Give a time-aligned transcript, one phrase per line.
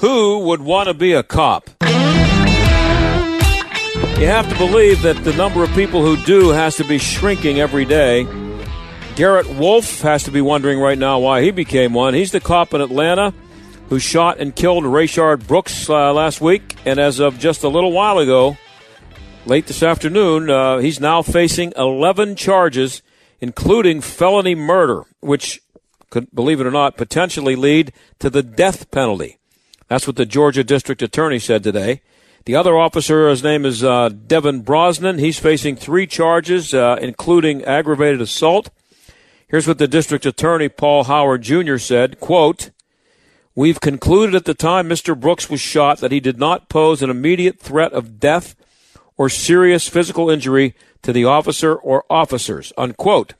[0.00, 1.70] Who would want to be a cop?
[4.18, 7.60] You have to believe that the number of people who do has to be shrinking
[7.60, 8.26] every day.
[9.16, 12.14] Garrett Rolfe has to be wondering right now why he became one.
[12.14, 13.32] He's the cop in Atlanta
[13.88, 17.90] who shot and killed Rayshard Brooks uh, last week, and as of just a little
[17.90, 18.56] while ago,
[19.48, 23.00] late this afternoon, uh, he's now facing 11 charges,
[23.40, 25.62] including felony murder, which
[26.10, 29.38] could, believe it or not, potentially lead to the death penalty.
[29.88, 32.02] That's what the Georgia District Attorney said today.
[32.44, 35.18] The other officer, his name is uh, Devin Brosnan.
[35.18, 38.68] He's facing three charges, uh, including aggravated assault.
[39.48, 42.70] Here's what the District Attorney, Paul Howard Jr., said, quote,
[43.54, 45.18] We've concluded at the time Mr.
[45.18, 48.54] Brooks was shot that he did not pose an immediate threat of death
[49.18, 53.34] or serious physical injury to the officer or officers, unquote.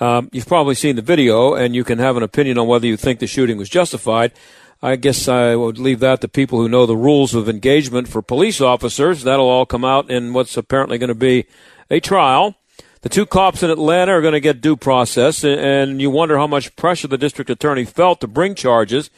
[0.00, 2.96] Um, you've probably seen the video, and you can have an opinion on whether you
[2.96, 4.32] think the shooting was justified.
[4.80, 8.22] I guess I would leave that to people who know the rules of engagement for
[8.22, 9.24] police officers.
[9.24, 11.46] That'll all come out in what's apparently going to be
[11.90, 12.54] a trial.
[13.00, 16.46] The two cops in Atlanta are going to get due process, and you wonder how
[16.46, 19.10] much pressure the district attorney felt to bring charges.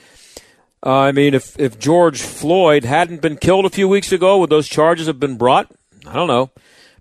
[0.85, 4.51] Uh, I mean, if, if George Floyd hadn't been killed a few weeks ago, would
[4.51, 5.71] those charges have been brought?
[6.07, 6.51] I don't know.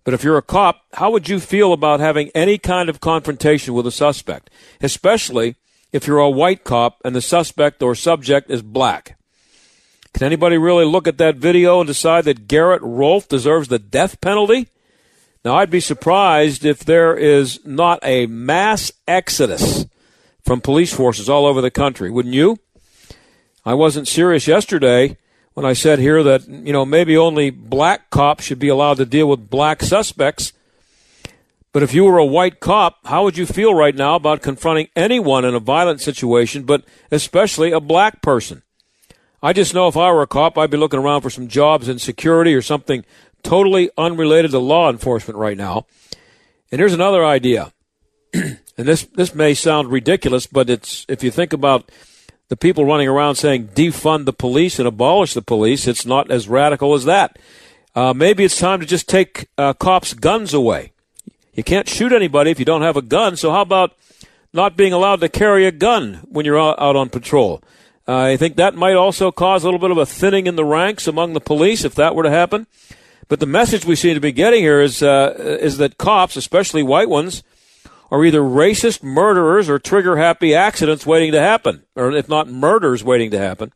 [0.03, 3.73] But if you're a cop, how would you feel about having any kind of confrontation
[3.73, 4.49] with a suspect,
[4.81, 5.55] especially
[5.93, 9.17] if you're a white cop and the suspect or subject is black?
[10.13, 14.19] Can anybody really look at that video and decide that Garrett Rolfe deserves the death
[14.19, 14.67] penalty?
[15.45, 19.85] Now, I'd be surprised if there is not a mass exodus
[20.43, 22.57] from police forces all over the country, wouldn't you?
[23.65, 25.17] I wasn't serious yesterday
[25.53, 29.05] when I said here that, you know, maybe only black cops should be allowed to
[29.05, 30.53] deal with black suspects.
[31.71, 34.87] But if you were a white cop, how would you feel right now about confronting
[34.95, 38.63] anyone in a violent situation, but especially a black person?
[39.41, 41.87] I just know if I were a cop, I'd be looking around for some jobs
[41.87, 43.05] in security or something
[43.43, 45.85] totally unrelated to law enforcement right now.
[46.71, 47.71] And here's another idea.
[48.33, 51.91] and this this may sound ridiculous, but it's if you think about
[52.49, 56.47] the people running around saying defund the police and abolish the police, it's not as
[56.47, 57.37] radical as that.
[57.95, 60.91] Uh, maybe it's time to just take uh, cops' guns away.
[61.53, 63.35] You can't shoot anybody if you don't have a gun.
[63.35, 63.95] So how about
[64.53, 67.61] not being allowed to carry a gun when you're out, on patrol?
[68.07, 70.65] Uh, I think that might also cause a little bit of a thinning in the
[70.65, 72.65] ranks among the police if that were to happen.
[73.27, 76.81] But the message we seem to be getting here is uh, is that cops, especially
[76.81, 77.43] white ones,
[78.11, 83.03] are either racist murderers or trigger happy accidents waiting to happen, or if not murders
[83.03, 83.71] waiting to happen.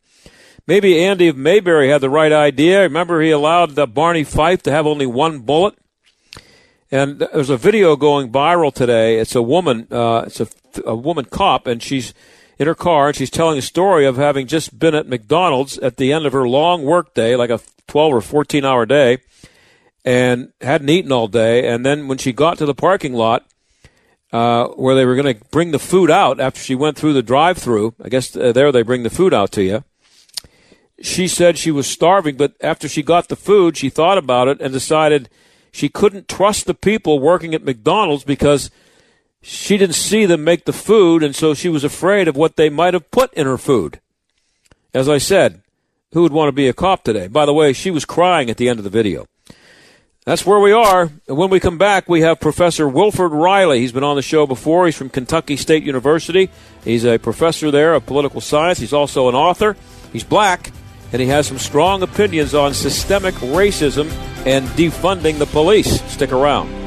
[0.65, 2.81] Maybe Andy of Mayberry had the right idea.
[2.81, 5.75] Remember, he allowed Barney Fife to have only one bullet.
[6.89, 9.19] And there's a video going viral today.
[9.19, 9.87] It's a woman.
[9.91, 10.47] Uh, it's a,
[10.85, 12.13] a woman cop, and she's
[12.57, 15.97] in her car, and she's telling a story of having just been at McDonald's at
[15.97, 19.17] the end of her long work day, like a 12 or 14 hour day,
[20.05, 21.67] and hadn't eaten all day.
[21.67, 23.45] And then when she got to the parking lot
[24.33, 27.21] uh, where they were going to bring the food out after she went through the
[27.21, 29.83] drive through, I guess uh, there they bring the food out to you.
[30.99, 34.59] She said she was starving, but after she got the food, she thought about it
[34.59, 35.29] and decided
[35.71, 38.71] she couldn't trust the people working at McDonald's because
[39.41, 42.69] she didn't see them make the food, and so she was afraid of what they
[42.69, 43.99] might have put in her food.
[44.95, 45.61] As I said,
[46.13, 47.27] who would want to be a cop today?
[47.27, 49.27] By the way, she was crying at the end of the video.
[50.25, 51.09] That's where we are.
[51.27, 53.79] And when we come back, we have Professor Wilfred Reilly.
[53.79, 54.85] He's been on the show before.
[54.85, 56.49] He's from Kentucky State University.
[56.85, 58.79] He's a professor there of political science.
[58.79, 59.75] He's also an author.
[60.13, 60.71] He's black,
[61.11, 64.09] and he has some strong opinions on systemic racism
[64.45, 66.01] and defunding the police.
[66.03, 66.81] Stick around.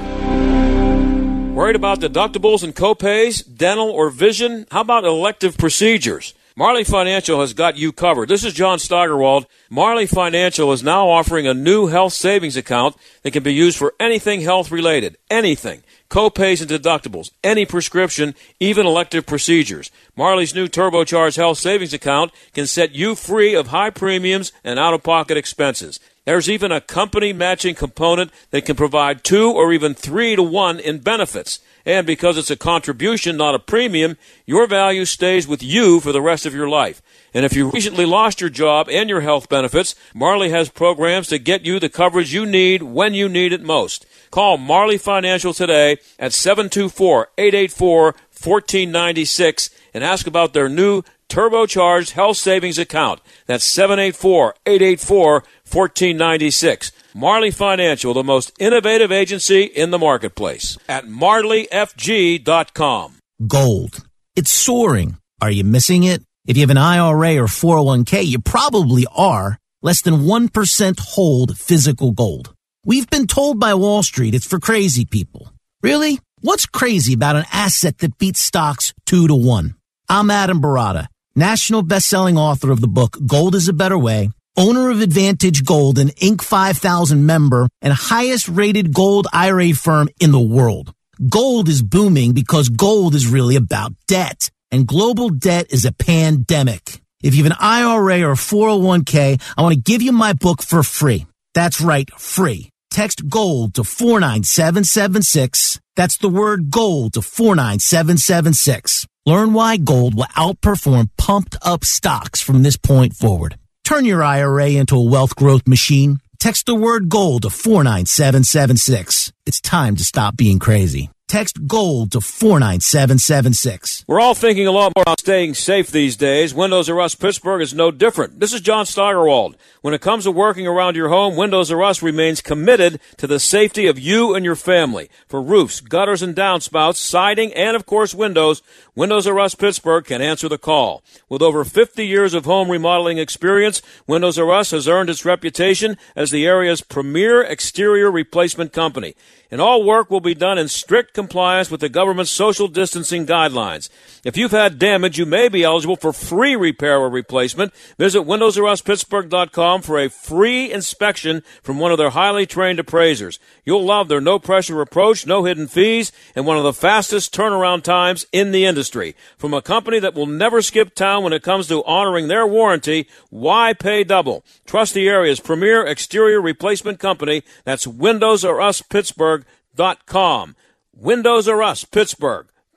[1.55, 4.67] Worried about deductibles and copays, dental or vision?
[4.71, 6.33] How about elective procedures?
[6.59, 8.31] Marley Financial has got you covered.
[8.31, 9.45] This is John Steigerwald.
[9.69, 13.93] Marley Financial is now offering a new health savings account that can be used for
[14.01, 15.19] anything health related.
[15.29, 15.83] Anything.
[16.09, 19.91] Copays and deductibles, any prescription, even elective procedures.
[20.17, 24.95] Marley's new turbocharged health savings account can set you free of high premiums and out
[24.95, 26.01] of pocket expenses.
[26.27, 30.81] There's even a company matching component that can provide two or even three to one
[30.81, 31.61] in benefits.
[31.87, 36.21] And because it's a contribution, not a premium, your value stays with you for the
[36.21, 37.01] rest of your life.
[37.33, 41.39] And if you recently lost your job and your health benefits, Marley has programs to
[41.39, 44.05] get you the coverage you need when you need it most.
[44.33, 52.37] Call Marley Financial today at 724 884 1496 and ask about their new turbocharged health
[52.37, 53.21] savings account.
[53.47, 56.93] That's 784 884 1496.
[57.15, 63.15] Marley Financial, the most innovative agency in the marketplace at marleyfg.com.
[63.47, 64.05] Gold.
[64.35, 65.17] It's soaring.
[65.41, 66.23] Are you missing it?
[66.47, 69.59] If you have an IRA or 401k, you probably are.
[69.83, 72.55] Less than 1% hold physical gold.
[72.85, 75.53] We've been told by Wall Street it's for crazy people.
[75.83, 76.21] Really?
[76.41, 79.75] What's crazy about an asset that beats stocks two to one?
[80.09, 84.91] I'm Adam Baratta, national best-selling author of the book Gold is a Better Way owner
[84.91, 86.43] of Advantage Gold, an Inc.
[86.43, 90.95] 5000 member and highest rated gold IRA firm in the world.
[91.29, 97.01] Gold is booming because gold is really about debt and global debt is a pandemic.
[97.23, 100.83] If you have an IRA or 401k, I want to give you my book for
[100.83, 101.27] free.
[101.55, 102.71] That's right, free.
[102.91, 105.81] Text gold to 49776.
[105.97, 108.96] That's the word gold to 49776.
[109.27, 113.59] Learn why gold will outperform pumped up stocks from this point forward.
[113.83, 116.21] Turn your IRA into a wealth growth machine.
[116.39, 119.33] Text the word gold to 49776.
[119.45, 121.11] It's time to stop being crazy.
[121.29, 124.05] Text GOLD to 49776.
[124.07, 126.55] We're all thinking a lot more about staying safe these days.
[126.55, 128.39] Windows R Us Pittsburgh is no different.
[128.39, 129.57] This is John Steigerwald.
[129.81, 133.41] When it comes to working around your home, Windows R Us remains committed to the
[133.41, 135.11] safety of you and your family.
[135.27, 138.63] For roofs, gutters and downspouts, siding, and of course windows,
[138.95, 141.03] Windows R Us Pittsburgh can answer the call.
[141.29, 145.97] With over 50 years of home remodeling experience, Windows R Us has earned its reputation
[146.15, 149.17] as the area's premier exterior replacement company
[149.51, 153.89] and all work will be done in strict compliance with the government's social distancing guidelines.
[154.23, 157.75] If you've had damage, you may be eligible for free repair or replacement.
[157.99, 163.41] Visit WindowsRUsPittsburgh.com for a free inspection from one of their highly trained appraisers.
[163.65, 167.83] You'll love their no pressure approach, no hidden fees, and one of the fastest turnaround
[167.83, 169.17] times in the industry.
[169.39, 173.09] From a company that will never skip town when it comes to honoring their warranty,
[173.31, 174.45] why pay double?
[174.67, 177.43] Trust the area's premier exterior replacement company.
[177.65, 178.45] That's Windows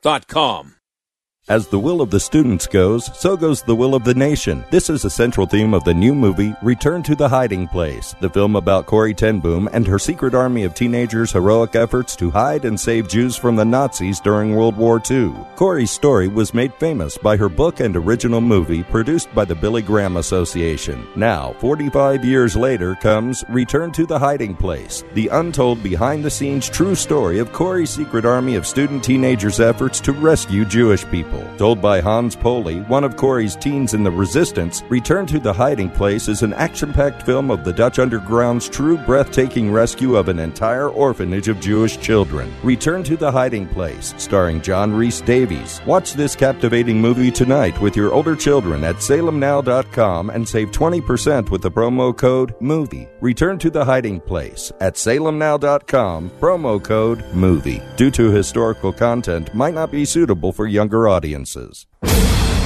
[0.02, 0.79] or
[1.50, 4.64] As the will of the students goes, so goes the will of the nation.
[4.70, 8.30] This is a central theme of the new movie, Return to the Hiding Place, the
[8.30, 12.64] film about Corrie ten Boom and her secret army of teenagers' heroic efforts to hide
[12.64, 15.34] and save Jews from the Nazis during World War II.
[15.56, 19.82] Corrie's story was made famous by her book and original movie produced by the Billy
[19.82, 21.04] Graham Association.
[21.16, 26.68] Now, 45 years later, comes Return to the Hiding Place, the untold behind the scenes
[26.68, 31.39] true story of Corrie's secret army of student teenagers' efforts to rescue Jewish people.
[31.56, 35.90] Told by Hans Poley, one of Corrie's teens in the Resistance, Return to the Hiding
[35.90, 40.38] Place is an action packed film of the Dutch Underground's true breathtaking rescue of an
[40.38, 42.52] entire orphanage of Jewish children.
[42.62, 45.80] Return to the Hiding Place, starring John Rhys Davies.
[45.86, 51.62] Watch this captivating movie tonight with your older children at salemnow.com and save 20% with
[51.62, 53.08] the promo code MOVIE.
[53.20, 57.82] Return to the Hiding Place at salemnow.com, promo code MOVIE.
[57.96, 61.29] Due to historical content, might not be suitable for younger audiences.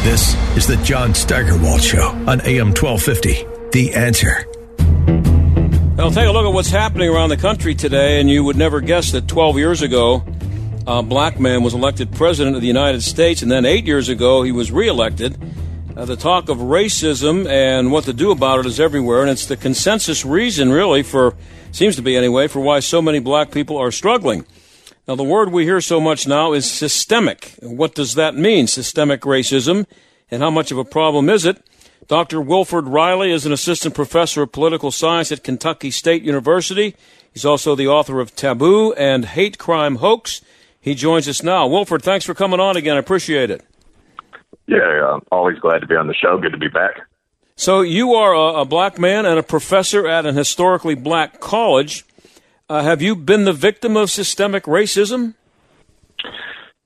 [0.05, 3.47] This is the John Steigerwald Show on AM 1250.
[3.73, 4.47] The answer.
[5.97, 8.81] Now, take a look at what's happening around the country today, and you would never
[8.81, 10.25] guess that 12 years ago,
[10.87, 14.43] a black man was elected president of the United States, and then eight years ago,
[14.43, 15.39] he was reelected.
[15.97, 19.47] Uh, the talk of racism and what to do about it is everywhere, and it's
[19.47, 21.35] the consensus reason, really, for,
[21.71, 24.45] seems to be anyway, for why so many black people are struggling.
[25.07, 27.55] Now, the word we hear so much now is systemic.
[27.61, 29.85] What does that mean, systemic racism,
[30.31, 31.63] and how much of a problem is it?
[32.09, 32.41] Dr.
[32.41, 36.97] Wilfred Reilly is an assistant professor of political science at Kentucky State University.
[37.33, 40.41] He's also the author of Taboo and Hate Crime Hoax.
[40.81, 41.67] He joins us now.
[41.67, 42.97] Wilford, thanks for coming on again.
[42.97, 43.63] I appreciate it.
[44.67, 46.39] Yeah, uh, always glad to be on the show.
[46.39, 47.01] Good to be back.
[47.57, 52.05] So, you are a, a black man and a professor at an historically black college.
[52.69, 55.35] Uh, have you been the victim of systemic racism?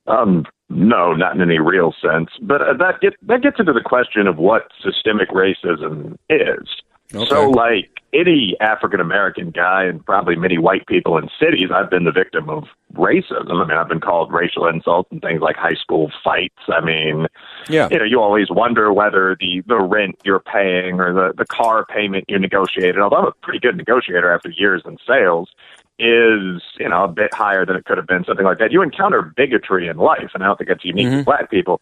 [0.07, 2.31] Um, no, not in any real sense.
[2.43, 6.69] But uh, that get, that gets into the question of what systemic racism is.
[7.15, 7.29] Okay.
[7.29, 12.05] So, like, any African American guy and probably many white people in cities, I've been
[12.05, 13.63] the victim of racism.
[13.63, 16.63] I mean, I've been called racial insults and things like high school fights.
[16.69, 17.27] I mean,
[17.69, 17.89] yeah.
[17.91, 21.85] you know, you always wonder whether the the rent you're paying or the the car
[21.85, 25.51] payment you negotiated, although I'm a pretty good negotiator after years in sales,
[25.99, 28.25] is you know a bit higher than it could have been.
[28.25, 28.73] Something like that.
[28.73, 31.19] You encounter bigotry in life, and I don't think that's unique Mm-hmm.
[31.19, 31.81] to black people.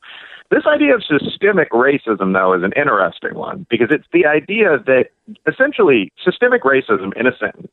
[0.50, 5.06] This idea of systemic racism, though, is an interesting one because it's the idea that
[5.46, 7.72] essentially systemic racism, in a sentence,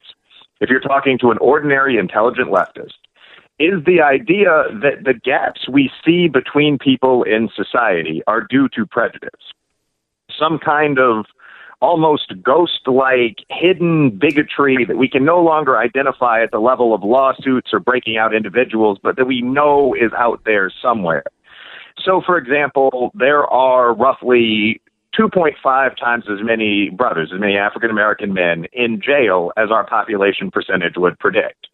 [0.59, 2.93] if you're talking to an ordinary intelligent leftist,
[3.59, 8.85] is the idea that the gaps we see between people in society are due to
[8.87, 9.53] prejudice.
[10.39, 11.25] Some kind of
[11.79, 17.03] almost ghost like hidden bigotry that we can no longer identify at the level of
[17.03, 21.23] lawsuits or breaking out individuals, but that we know is out there somewhere.
[21.99, 24.81] So, for example, there are roughly
[25.17, 30.51] 2.5 times as many brothers, as many African American men in jail as our population
[30.51, 31.67] percentage would predict.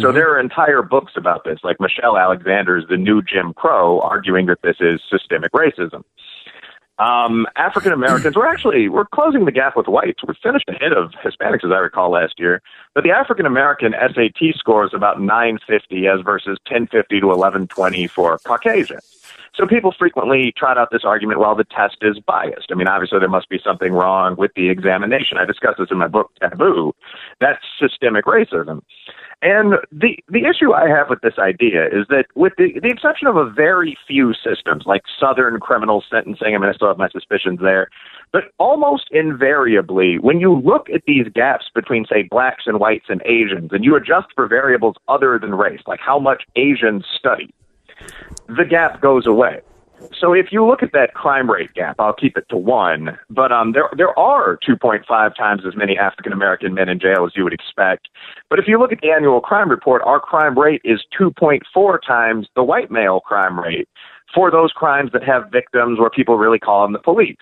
[0.00, 4.46] So there are entire books about this, like Michelle Alexander's The New Jim Crow, arguing
[4.46, 6.04] that this is systemic racism.
[7.00, 10.22] Um, African Americans, we're actually we're closing the gap with whites.
[10.24, 12.60] We're finished ahead of Hispanics, as I recall last year.
[12.94, 18.38] But the African American SAT score is about 950 as versus 1050 to 1120 for
[18.44, 19.19] Caucasians.
[19.54, 22.68] So people frequently trot out this argument, well, the test is biased.
[22.70, 25.38] I mean, obviously there must be something wrong with the examination.
[25.38, 26.94] I discuss this in my book, Taboo.
[27.40, 28.82] That's systemic racism.
[29.42, 33.26] And the the issue I have with this idea is that, with the the exception
[33.26, 37.08] of a very few systems like Southern criminal sentencing, I mean, I still have my
[37.08, 37.88] suspicions there,
[38.32, 43.22] but almost invariably, when you look at these gaps between, say, blacks and whites and
[43.24, 47.54] Asians, and you adjust for variables other than race, like how much Asians study,
[48.48, 49.60] the gap goes away.
[50.18, 53.18] So if you look at that crime rate gap, I'll keep it to one.
[53.28, 55.04] But um, there there are 2.5
[55.36, 58.08] times as many African American men in jail as you would expect.
[58.48, 62.48] But if you look at the annual crime report, our crime rate is 2.4 times
[62.56, 63.88] the white male crime rate
[64.34, 67.36] for those crimes that have victims where people really call on the police.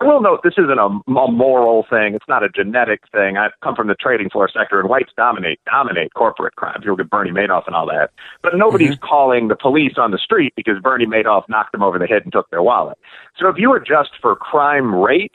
[0.00, 2.14] I will note this isn't a, a moral thing.
[2.14, 3.36] It's not a genetic thing.
[3.36, 6.80] I've come from the trading floor sector, and whites dominate dominate corporate crime.
[6.80, 8.10] People get Bernie Madoff and all that,
[8.42, 9.06] but nobody's mm-hmm.
[9.06, 12.32] calling the police on the street because Bernie Madoff knocked them over the head and
[12.32, 12.96] took their wallet.
[13.38, 15.34] So if you adjust for crime rate,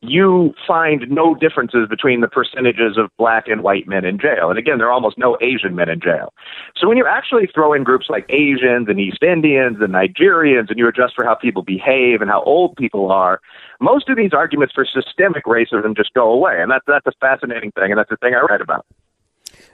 [0.00, 4.48] you find no differences between the percentages of black and white men in jail.
[4.48, 6.32] And again, there are almost no Asian men in jail.
[6.76, 10.78] So when you actually throw in groups like Asians and East Indians and Nigerians and
[10.78, 13.40] you adjust for how people behave and how old people are,
[13.80, 16.60] most of these arguments for systemic racism just go away.
[16.60, 18.86] And that's, that's a fascinating thing, and that's the thing I write about.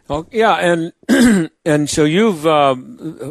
[0.09, 0.55] Oh, yeah,
[1.09, 2.77] and and so you've uh,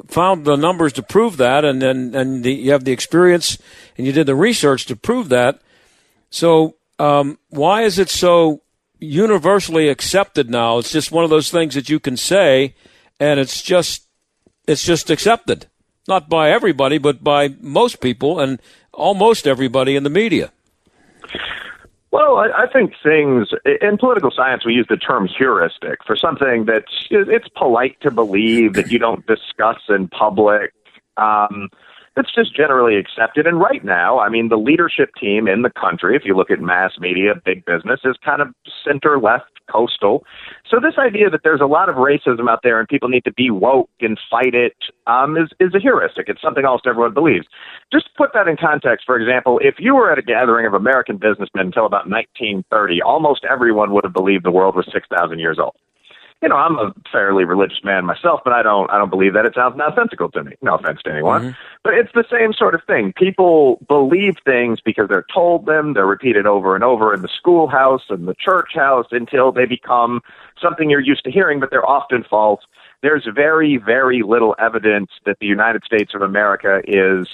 [0.07, 3.59] found the numbers to prove that, and and and the, you have the experience,
[3.95, 5.61] and you did the research to prove that.
[6.31, 8.63] So um, why is it so
[8.99, 10.79] universally accepted now?
[10.79, 12.75] It's just one of those things that you can say,
[13.19, 14.07] and it's just
[14.67, 15.67] it's just accepted,
[16.07, 18.59] not by everybody, but by most people and
[18.91, 20.51] almost everybody in the media.
[22.13, 23.47] Well, I, I think things
[23.81, 28.73] in political science we use the term heuristic for something that's it's polite to believe
[28.73, 30.73] that you don't discuss in public.
[31.17, 31.69] Um,
[32.15, 33.47] it's just generally accepted.
[33.47, 36.59] And right now, I mean, the leadership team in the country, if you look at
[36.59, 38.49] mass media, big business, is kind of
[38.85, 40.23] center left, coastal.
[40.69, 43.33] So this idea that there's a lot of racism out there and people need to
[43.33, 44.75] be woke and fight it
[45.07, 46.27] um, is is a heuristic.
[46.27, 47.47] It's something else everyone believes.
[47.91, 50.73] Just to put that in context, for example, if you were at a gathering of
[50.73, 55.57] American businessmen until about 1930, almost everyone would have believed the world was 6,000 years
[55.59, 55.75] old
[56.43, 59.45] you know, I'm a fairly religious man myself, but I don't I don't believe that
[59.45, 60.51] it sounds nonsensical to me.
[60.61, 61.41] No offense to anyone.
[61.41, 61.51] Mm-hmm.
[61.85, 63.13] But it's the same sort of thing.
[63.13, 68.03] People believe things because they're told them, they're repeated over and over in the schoolhouse
[68.09, 70.19] and the church house until they become
[70.61, 72.59] something you're used to hearing, but they're often false.
[73.01, 77.27] There's very, very little evidence that the United States of America is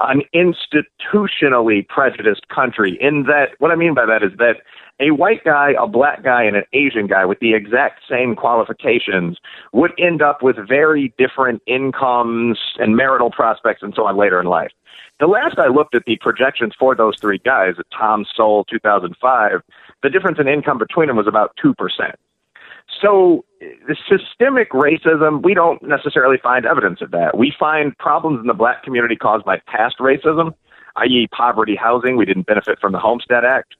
[0.00, 4.56] an institutionally prejudiced country in that what I mean by that is that
[5.00, 9.38] a white guy, a black guy, and an Asian guy with the exact same qualifications
[9.72, 14.46] would end up with very different incomes and marital prospects and so on later in
[14.46, 14.70] life.
[15.20, 19.62] The last I looked at the projections for those three guys at Tom Sowell 2005,
[20.02, 21.74] the difference in income between them was about 2%.
[23.02, 27.36] So, the systemic racism, we don't necessarily find evidence of that.
[27.36, 30.54] We find problems in the black community caused by past racism,
[30.96, 32.16] i.e., poverty housing.
[32.16, 33.74] We didn't benefit from the Homestead Act.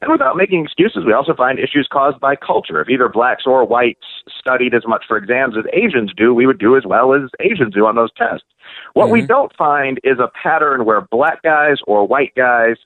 [0.00, 2.80] And without making excuses, we also find issues caused by culture.
[2.80, 4.06] If either blacks or whites
[4.38, 7.74] studied as much for exams as Asians do, we would do as well as Asians
[7.74, 8.46] do on those tests.
[8.94, 9.26] What we mm-hmm.
[9.26, 12.76] don't find is a pattern where black guys or white guys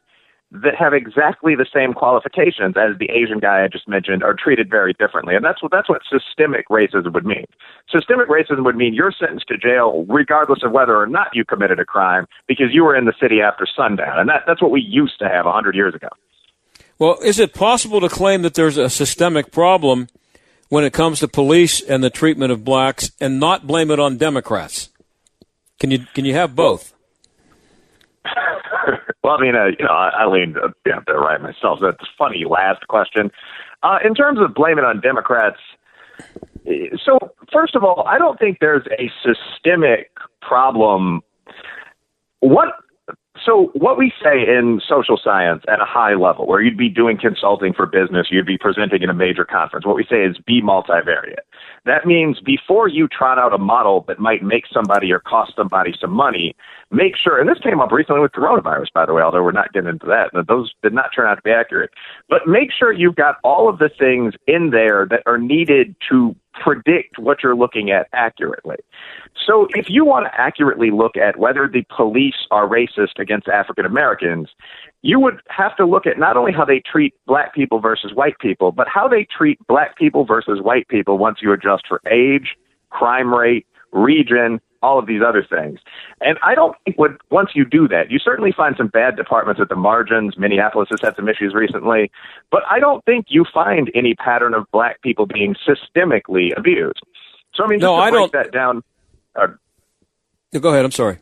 [0.52, 4.68] that have exactly the same qualifications as the Asian guy I just mentioned are treated
[4.68, 5.34] very differently.
[5.34, 7.46] And that's what that's what systemic racism would mean.
[7.90, 11.80] Systemic racism would mean you're sentenced to jail regardless of whether or not you committed
[11.80, 14.18] a crime because you were in the city after sundown.
[14.18, 16.08] And that, that's what we used to have 100 years ago.
[16.98, 20.08] Well, is it possible to claim that there's a systemic problem
[20.68, 24.18] when it comes to police and the treatment of blacks and not blame it on
[24.18, 24.90] Democrats?
[25.80, 26.92] Can you can you have both?
[29.24, 31.80] well, I mean, uh, you know, I, I leaned uh, yeah, there right myself.
[31.82, 33.30] That's a funny last question.
[33.82, 35.58] Uh, in terms of blaming on Democrats,
[36.66, 37.18] eh, so
[37.52, 40.10] first of all, I don't think there's a systemic
[40.40, 41.20] problem.
[42.40, 42.74] What
[43.44, 47.18] so what we say in social science at a high level, where you'd be doing
[47.18, 50.62] consulting for business, you'd be presenting in a major conference, what we say is be
[50.62, 51.42] multivariate.
[51.84, 55.94] That means before you trot out a model that might make somebody or cost somebody
[56.00, 56.54] some money,
[56.92, 59.72] make sure, and this came up recently with coronavirus, by the way, although we're not
[59.72, 61.90] getting into that, those did not turn out to be accurate.
[62.28, 66.36] But make sure you've got all of the things in there that are needed to
[66.54, 68.76] predict what you're looking at accurately.
[69.46, 73.86] So if you want to accurately look at whether the police are racist against African
[73.86, 74.50] Americans,
[75.00, 78.38] you would have to look at not only how they treat black people versus white
[78.38, 82.54] people, but how they treat black people versus white people once you adjust for age,
[82.90, 85.78] crime rate, region, all of these other things.
[86.20, 89.60] And I don't think what, once you do that, you certainly find some bad departments
[89.60, 90.36] at the margins.
[90.36, 92.10] Minneapolis has had some issues recently,
[92.50, 97.00] but I don't think you find any pattern of black people being systemically abused.
[97.54, 98.32] So I mean, just no, to I break don't.
[98.32, 98.82] that down.
[99.34, 99.48] Uh,
[100.58, 100.84] go ahead.
[100.84, 101.18] I'm sorry.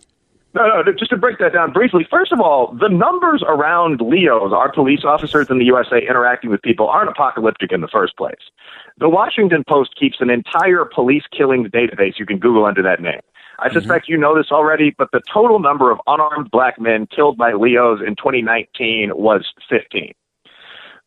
[0.52, 2.05] No, no, just to break that down briefly.
[2.11, 6.61] First of all, the numbers around LEOs, our police officers in the USA interacting with
[6.62, 8.50] people, aren't apocalyptic in the first place.
[8.99, 13.21] The Washington Post keeps an entire police killings database you can Google under that name.
[13.61, 13.79] I mm-hmm.
[13.79, 14.12] suspect mm-hmm.
[14.12, 18.00] you know this already, but the total number of unarmed black men killed by LEOs
[18.07, 20.12] in 2019 was 15.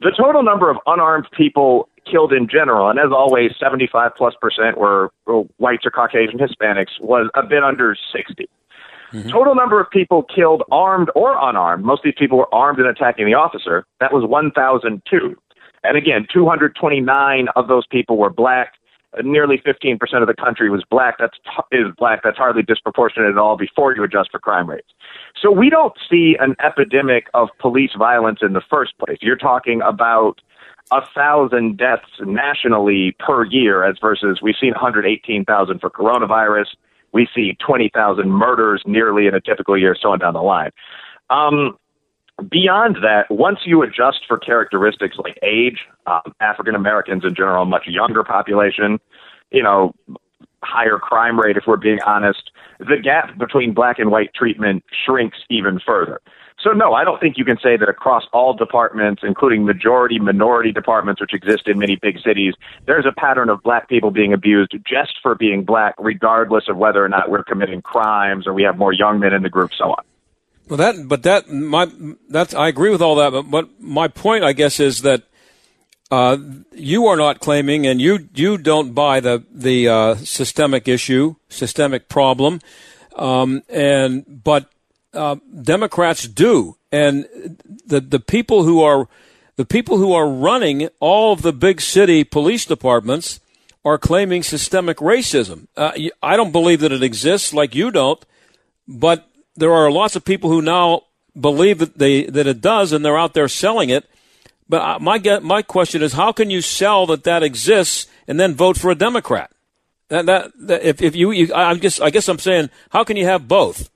[0.02, 4.78] The total number of unarmed people killed in general, and as always, 75 plus percent
[4.78, 5.10] were
[5.58, 8.50] whites or Caucasian Hispanics, was a bit under 60.
[9.14, 9.30] Mm-hmm.
[9.30, 11.86] Total number of people killed, armed or unarmed.
[11.86, 13.86] Most of these people were armed and attacking the officer.
[14.00, 15.36] That was 1,002.
[15.84, 18.74] And again, 229 of those people were black.
[19.22, 21.17] Nearly 15% of the country was black.
[21.20, 21.38] That's
[21.72, 22.22] is black.
[22.24, 24.88] That's hardly disproportionate at all before you adjust for crime rates.
[25.39, 29.17] So we don't see an epidemic of police violence in the first place.
[29.21, 30.41] You're talking about
[30.91, 36.67] a thousand deaths nationally per year, as versus we've seen 118,000 for coronavirus
[37.13, 40.71] we see 20,000 murders nearly in a typical year, so on down the line.
[41.30, 41.78] Um,
[42.49, 47.88] beyond that, once you adjust for characteristics like age, um, African Americans in general, much
[47.88, 48.99] younger population,
[49.51, 49.93] you know,
[50.63, 55.38] higher crime rate, if we're being honest, the gap between black and white treatment shrinks
[55.49, 56.21] even further.
[56.60, 60.71] So no, I don't think you can say that across all departments, including majority minority
[60.71, 62.53] departments, which exist in many big cities,
[62.86, 67.03] there's a pattern of black people being abused just for being black, regardless of whether
[67.03, 69.91] or not we're committing crimes or we have more young men in the group, so
[69.91, 70.03] on.
[70.67, 71.91] Well, that, but that, my,
[72.30, 75.23] that's, I agree with all that, but, but my point, I guess, is that
[76.13, 76.38] uh,
[76.73, 82.08] you are not claiming, and you you don't buy the the uh, systemic issue, systemic
[82.08, 82.60] problem,
[83.15, 84.69] um, and but
[85.15, 87.26] uh, Democrats do, and
[87.88, 89.08] the the people who are
[89.56, 93.39] the people who are running all of the big city police departments
[93.84, 95.67] are claiming systemic racism.
[95.76, 98.23] Uh, I don't believe that it exists, like you don't,
[98.88, 101.04] but there are lots of people who now
[101.39, 104.10] believe that they that it does, and they're out there selling it.
[104.70, 108.78] But my my question is, how can you sell that that exists and then vote
[108.78, 109.52] for a Democrat?
[110.10, 113.18] That, that, that if, if you, you, I guess I guess I'm saying, how can
[113.18, 113.89] you have both?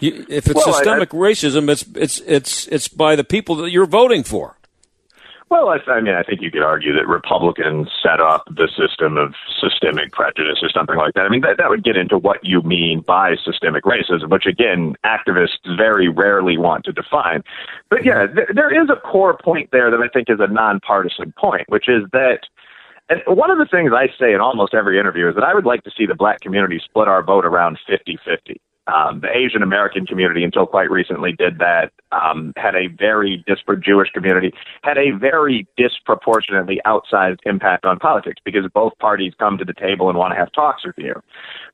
[0.00, 3.56] You, if it's well, systemic I, I, racism, it's it's it's it's by the people
[3.56, 4.57] that you're voting for.
[5.50, 9.16] Well, I, I mean, I think you could argue that Republicans set up the system
[9.16, 11.22] of systemic prejudice or something like that.
[11.22, 14.94] I mean, that, that would get into what you mean by systemic racism, which again,
[15.06, 17.42] activists very rarely want to define.
[17.88, 18.36] But yeah, mm-hmm.
[18.36, 21.88] th- there is a core point there that I think is a nonpartisan point, which
[21.88, 22.40] is that
[23.10, 25.64] and one of the things I say in almost every interview is that I would
[25.64, 28.60] like to see the black community split our vote around 50 50.
[28.92, 31.92] Um, the Asian American community, until quite recently, did that.
[32.10, 34.50] Um, had a very disparate Jewish community,
[34.82, 40.08] had a very disproportionately outsized impact on politics because both parties come to the table
[40.08, 41.12] and want to have talks with you.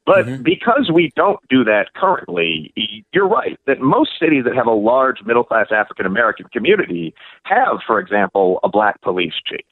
[0.04, 0.42] But mm-hmm.
[0.42, 2.72] because we don't do that currently,
[3.12, 7.78] you're right that most cities that have a large middle class African American community have,
[7.86, 9.64] for example, a black police chief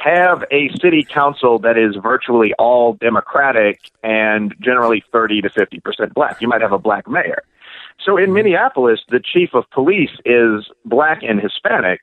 [0.00, 6.14] have a city council that is virtually all Democratic and generally 30 to 50 percent
[6.14, 6.40] black.
[6.40, 7.42] You might have a black mayor.
[8.04, 8.34] So in mm-hmm.
[8.34, 12.00] Minneapolis, the chief of police is black and Hispanic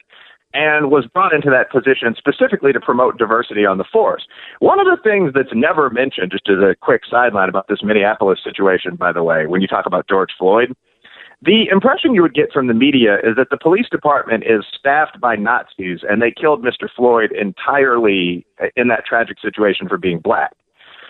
[0.53, 4.27] and was brought into that position specifically to promote diversity on the force.
[4.59, 8.39] One of the things that's never mentioned, just as a quick sideline about this Minneapolis
[8.43, 10.75] situation, by the way, when you talk about George Floyd,
[11.41, 15.19] the impression you would get from the media is that the police department is staffed
[15.19, 16.87] by Nazis and they killed Mr.
[16.95, 20.53] Floyd entirely in that tragic situation for being black.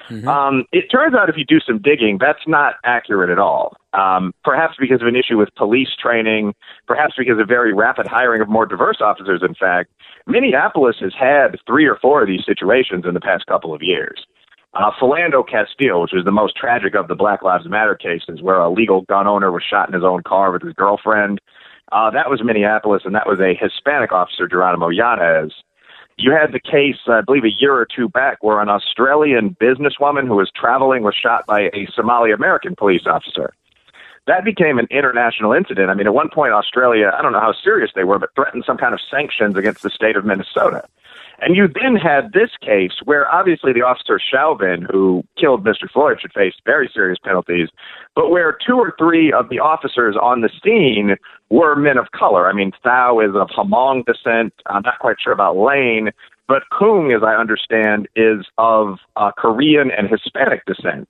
[0.09, 0.27] Mm-hmm.
[0.27, 3.75] Um, it turns out if you do some digging, that's not accurate at all.
[3.93, 6.53] Um, perhaps because of an issue with police training,
[6.87, 9.89] perhaps because of very rapid hiring of more diverse officers, in fact.
[10.27, 14.25] Minneapolis has had three or four of these situations in the past couple of years.
[14.73, 18.60] Uh, Philando Castile, which was the most tragic of the Black Lives Matter cases, where
[18.60, 21.41] a legal gun owner was shot in his own car with his girlfriend.
[21.91, 25.51] Uh, that was Minneapolis, and that was a Hispanic officer, Jeronimo Yanez.
[26.17, 30.27] You had the case, I believe, a year or two back, where an Australian businesswoman
[30.27, 33.53] who was traveling was shot by a Somali American police officer.
[34.27, 35.89] That became an international incident.
[35.89, 38.63] I mean, at one point, Australia, I don't know how serious they were, but threatened
[38.65, 40.88] some kind of sanctions against the state of Minnesota.
[41.41, 45.89] And you then had this case where obviously the officer Chauvin, who killed Mr.
[45.91, 47.69] Floyd, should face very serious penalties,
[48.15, 51.15] but where two or three of the officers on the scene
[51.49, 52.47] were men of color.
[52.47, 54.54] I mean, Thao is of Hmong descent.
[54.67, 56.12] I'm not quite sure about Lane,
[56.47, 61.10] but Kueng, as I understand, is of uh, Korean and Hispanic descent.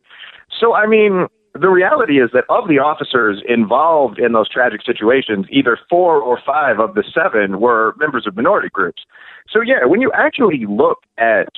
[0.59, 5.45] So, I mean, the reality is that of the officers involved in those tragic situations,
[5.49, 9.03] either four or five of the seven were members of minority groups.
[9.49, 11.49] So, yeah, when you actually look at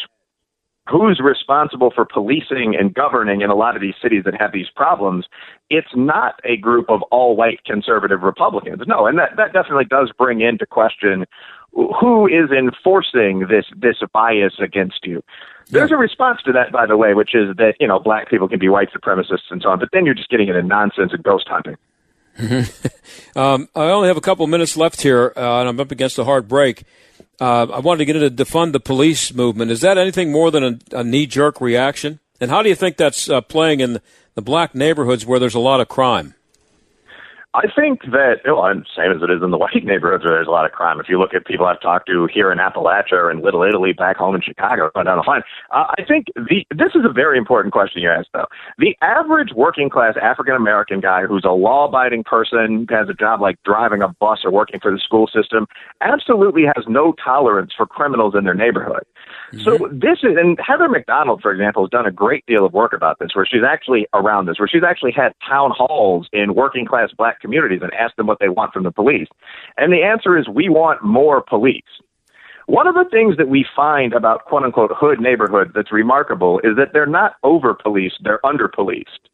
[0.90, 4.70] who's responsible for policing and governing in a lot of these cities that have these
[4.76, 5.26] problems,
[5.70, 8.82] it's not a group of all white conservative Republicans.
[8.88, 11.26] No, and that, that definitely does bring into question
[11.72, 15.24] who is enforcing this this bias against you.
[15.70, 18.48] There's a response to that, by the way, which is that you know black people
[18.48, 21.24] can be white supremacists and so on, but then you're just getting into nonsense and
[21.24, 21.78] ghost hunting.
[23.36, 26.24] um, I only have a couple minutes left here, uh, and I'm up against a
[26.24, 26.84] hard break.
[27.40, 29.72] Uh, I wanted to get into defund the police movement.
[29.72, 32.20] Is that anything more than a, a knee jerk reaction?
[32.40, 34.00] And how do you think that's uh, playing in
[34.36, 36.36] the black neighborhoods where there's a lot of crime?
[37.56, 38.66] I think that, well,
[38.98, 41.00] same as it is in the white neighborhoods where there's a lot of crime.
[41.00, 43.94] If you look at people I've talked to here in Appalachia or in Little Italy,
[43.94, 47.38] back home in Chicago, down the line, uh, I think the this is a very
[47.38, 48.48] important question you asked, though.
[48.80, 53.42] The average working class African American guy who's a law abiding person, has a job
[53.42, 55.68] like driving a bus or working for the school system,
[56.02, 59.04] absolutely has no tolerance for criminals in their neighborhood.
[59.52, 59.60] Mm-hmm.
[59.60, 62.74] So this is, and Heather Mac Donald, for example, has done a great deal of
[62.74, 66.56] work about this, where she's actually around this, where she's actually had town halls in
[66.56, 69.28] working class black communities and asked them what they want from the police.
[69.78, 71.84] And the answer is we want more police.
[72.66, 76.78] One of the things that we find about quote unquote hood neighborhoods that's remarkable is
[76.78, 79.30] that they're not over policed, they're under policed.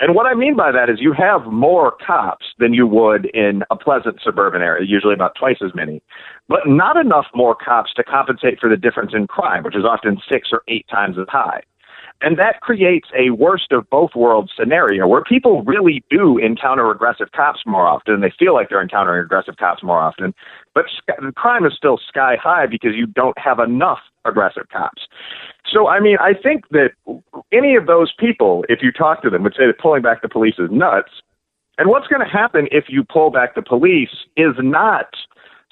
[0.00, 3.62] And what I mean by that is you have more cops than you would in
[3.70, 6.02] a pleasant suburban area, usually about twice as many,
[6.48, 10.16] but not enough more cops to compensate for the difference in crime, which is often
[10.26, 11.60] six or eight times as high.
[12.22, 17.32] And that creates a worst of both worlds scenario where people really do encounter aggressive
[17.34, 18.20] cops more often.
[18.20, 20.34] They feel like they're encountering aggressive cops more often.
[20.74, 25.02] But the crime is still sky high because you don't have enough aggressive cops.
[25.70, 26.90] So, I mean, I think that
[27.52, 30.28] any of those people, if you talk to them, would say that pulling back the
[30.28, 31.10] police is nuts.
[31.78, 35.14] And what's going to happen if you pull back the police is not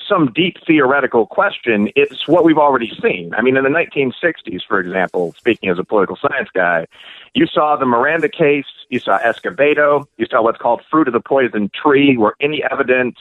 [0.09, 1.91] some deep theoretical question.
[1.95, 3.33] It's what we've already seen.
[3.35, 6.87] I mean, in the 1960s, for example, speaking as a political science guy,
[7.35, 11.21] you saw the Miranda case, you saw Escobedo, you saw what's called fruit of the
[11.21, 13.17] poison tree, where any evidence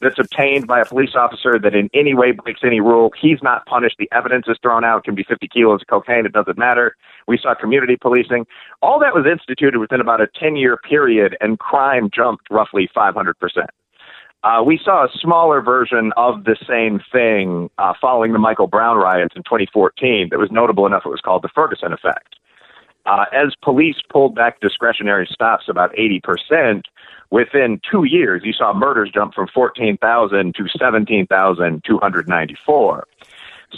[0.00, 3.64] that's obtained by a police officer that in any way breaks any rule, he's not
[3.66, 3.96] punished.
[3.98, 4.98] The evidence is thrown out.
[4.98, 6.26] It can be 50 kilos of cocaine.
[6.26, 6.96] It doesn't matter.
[7.26, 8.46] We saw community policing.
[8.82, 13.32] All that was instituted within about a 10 year period, and crime jumped roughly 500%.
[14.44, 18.98] Uh, we saw a smaller version of the same thing uh, following the Michael Brown
[18.98, 22.36] riots in 2014 that was notable enough it was called the Ferguson effect.
[23.06, 26.82] Uh, as police pulled back discretionary stops about 80%,
[27.30, 33.06] within two years, you saw murders jump from 14,000 to 17,294.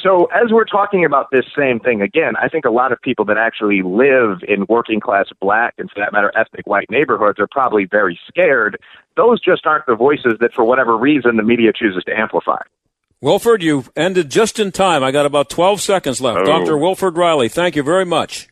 [0.02, 3.24] So, as we're talking about this same thing again, I think a lot of people
[3.26, 7.48] that actually live in working class black and, for that matter, ethnic white neighborhoods are
[7.50, 8.78] probably very scared.
[9.16, 12.60] Those just aren't the voices that, for whatever reason, the media chooses to amplify.
[13.20, 15.02] Wilfred, you ended just in time.
[15.02, 16.40] I got about 12 seconds left.
[16.40, 16.44] Oh.
[16.44, 16.76] Dr.
[16.76, 18.48] Wilfred Reilly, thank you very much.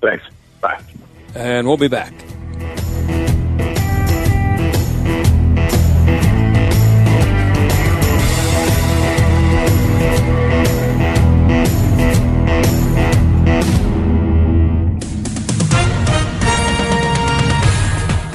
[0.00, 0.24] Thanks.
[0.60, 0.80] Bye.
[1.34, 2.12] And we'll be back.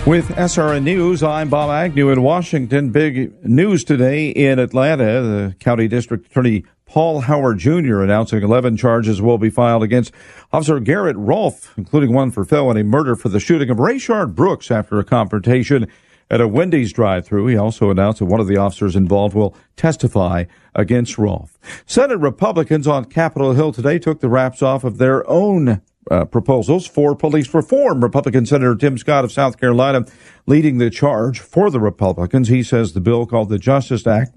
[0.10, 2.90] With SRN News, I'm Bob Agnew in Washington.
[2.90, 5.04] Big news today in Atlanta.
[5.04, 8.02] The County District Attorney Paul Howard Jr.
[8.02, 10.12] announcing 11 charges will be filed against
[10.52, 14.98] Officer Garrett Rolfe, including one for felony murder for the shooting of Rayshard Brooks after
[14.98, 15.88] a confrontation
[16.30, 17.48] at a Wendy's drive-through.
[17.48, 21.58] He also announced that one of the officers involved will testify against Rolfe.
[21.86, 26.88] Senate Republicans on Capitol Hill today took the wraps off of their own uh, proposals
[26.88, 28.02] for police reform.
[28.02, 30.06] Republican Senator Tim Scott of South Carolina
[30.46, 32.48] leading the charge for the Republicans.
[32.48, 34.36] He says the bill called the Justice Act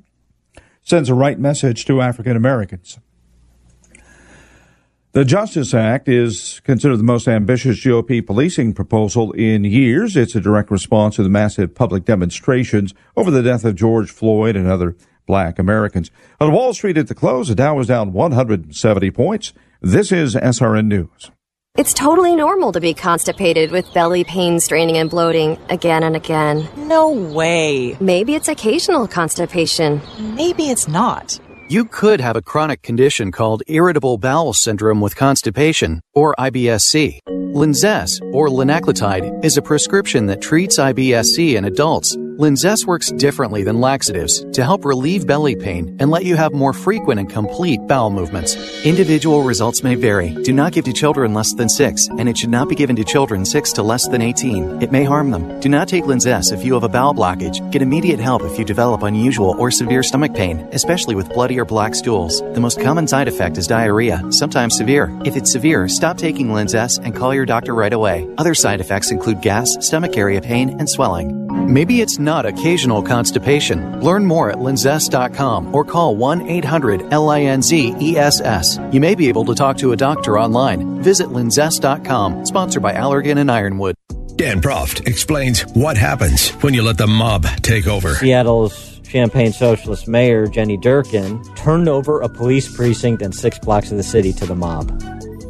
[0.83, 2.99] sends a right message to African Americans.
[5.15, 10.17] The Justice Act is considered the most ambitious GOP policing proposal in years.
[10.17, 14.57] It's a direct response to the massive public demonstrations over the death of George Floyd
[14.57, 14.97] and other
[15.27, 16.11] black Americans.
[16.41, 19.53] On Wall Street at the close, the Dow was down 170 points.
[19.83, 21.31] This is SRN News.
[21.77, 26.69] It's totally normal to be constipated with belly pain, straining, and bloating again and again.
[26.77, 27.99] No way.
[28.01, 30.01] Maybe it's occasional constipation.
[30.19, 31.39] Maybe it's not.
[31.73, 37.21] You could have a chronic condition called irritable bowel syndrome with constipation, or IBS-C.
[37.27, 43.81] Linzess, or linaclotide, is a prescription that treats IBS-C in adults Linzess works differently than
[43.81, 48.09] laxatives to help relieve belly pain and let you have more frequent and complete bowel
[48.09, 48.57] movements.
[48.85, 50.31] Individual results may vary.
[50.43, 53.05] Do not give to children less than 6, and it should not be given to
[53.05, 54.83] children 6 to less than 18.
[54.83, 55.61] It may harm them.
[55.61, 57.71] Do not take Linzess if you have a bowel blockage.
[57.71, 61.65] Get immediate help if you develop unusual or severe stomach pain, especially with bloody or
[61.65, 62.41] black stools.
[62.55, 65.09] The most common side effect is diarrhea, sometimes severe.
[65.25, 68.29] If it's severe, stop taking Linzess and call your doctor right away.
[68.37, 71.39] Other side effects include gas, stomach area pain, and swelling.
[71.73, 74.01] Maybe it's not occasional constipation.
[74.01, 78.93] Learn more at linzess.com or call 1 800 LINZESS.
[78.93, 81.01] You may be able to talk to a doctor online.
[81.03, 83.95] Visit linzess.com, sponsored by Allergan and Ironwood.
[84.37, 88.15] Dan Proft explains what happens when you let the mob take over.
[88.15, 93.99] Seattle's Champagne Socialist Mayor Jenny Durkan turned over a police precinct and six blocks of
[93.99, 94.89] the city to the mob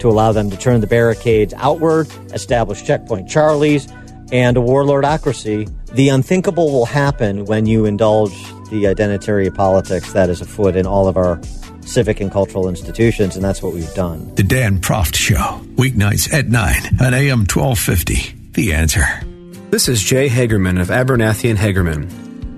[0.01, 3.89] to allow them to turn the barricades outward, establish checkpoint Charlies,
[4.33, 8.33] and a warlordocracy the unthinkable will happen when you indulge
[8.71, 11.41] the identitary politics that is afoot in all of our
[11.83, 14.35] civic and cultural institutions, and that's what we've done.
[14.35, 18.51] The Dan Proft Show, weeknights at 9 on AM 1250.
[18.53, 19.05] The answer.
[19.71, 22.22] This is Jay Hagerman of Abernathy and Hagerman.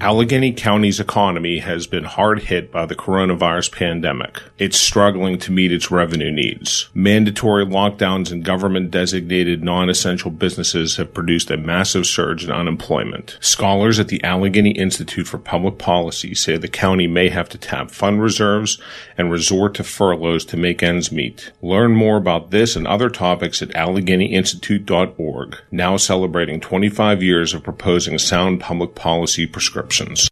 [0.00, 4.40] Allegheny County's economy has been hard hit by the coronavirus pandemic.
[4.56, 6.88] It's struggling to meet its revenue needs.
[6.94, 13.38] Mandatory lockdowns and government designated non-essential businesses have produced a massive surge in unemployment.
[13.40, 17.90] Scholars at the Allegheny Institute for Public Policy say the county may have to tap
[17.90, 18.80] fund reserves
[19.16, 21.50] and resort to furloughs to make ends meet.
[21.60, 28.16] Learn more about this and other topics at AlleghenyInstitute.org, now celebrating 25 years of proposing
[28.16, 30.28] sound public policy prescriptions prescriptions.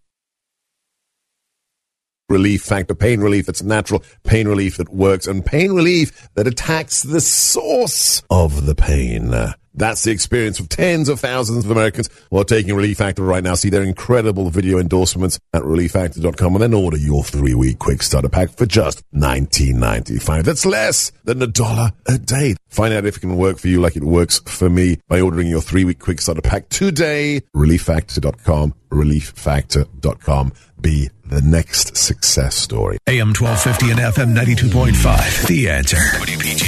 [2.28, 7.02] Relief factor, pain relief that's natural, pain relief that works, and pain relief that attacks
[7.02, 9.32] the source of the pain.
[9.76, 13.44] That's the experience of tens of thousands of Americans who are taking Relief Factor right
[13.44, 13.54] now.
[13.54, 18.28] See their incredible video endorsements at relieffactor.com and then order your three week quick starter
[18.30, 20.44] pack for just $19.95.
[20.44, 22.56] That's less than a dollar a day.
[22.68, 25.48] Find out if it can work for you like it works for me by ordering
[25.48, 27.42] your three week quick starter pack today.
[27.54, 30.52] Relieffactor.com, relieffactor.com.
[30.80, 32.98] Be the next success story.
[33.06, 35.46] AM 1250 and FM 92.5.
[35.48, 35.96] The answer.
[35.96, 36.65] Pittsburgh.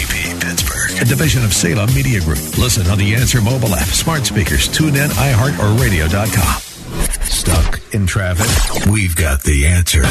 [1.01, 2.59] A division of Salem Media Group.
[2.59, 6.61] Listen on the Answer mobile app, smart speakers, tune in, iHeart, or radio.com.
[7.23, 8.87] Stuck in traffic?
[8.93, 10.03] We've got the answer.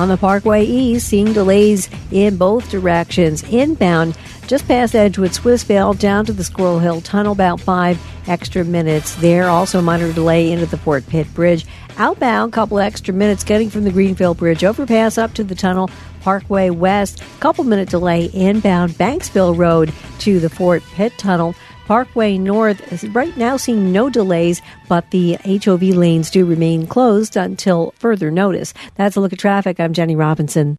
[0.00, 3.44] On the Parkway East, seeing delays in both directions.
[3.44, 9.14] Inbound, just past Edgewood Swissvale, down to the Squirrel Hill Tunnel, about five extra minutes
[9.16, 9.48] there.
[9.48, 11.64] Also, minor delay into the Fort Pitt Bridge.
[11.96, 15.90] Outbound, couple extra minutes getting from the Greenfield Bridge overpass up to the tunnel.
[16.22, 21.54] Parkway West, couple minute delay inbound Banksville Road to the Fort Pitt Tunnel.
[21.86, 27.36] Parkway North is right now seeing no delays, but the HOV lanes do remain closed
[27.36, 28.72] until further notice.
[28.94, 29.80] That's a look at traffic.
[29.80, 30.76] I'm Jenny Robinson.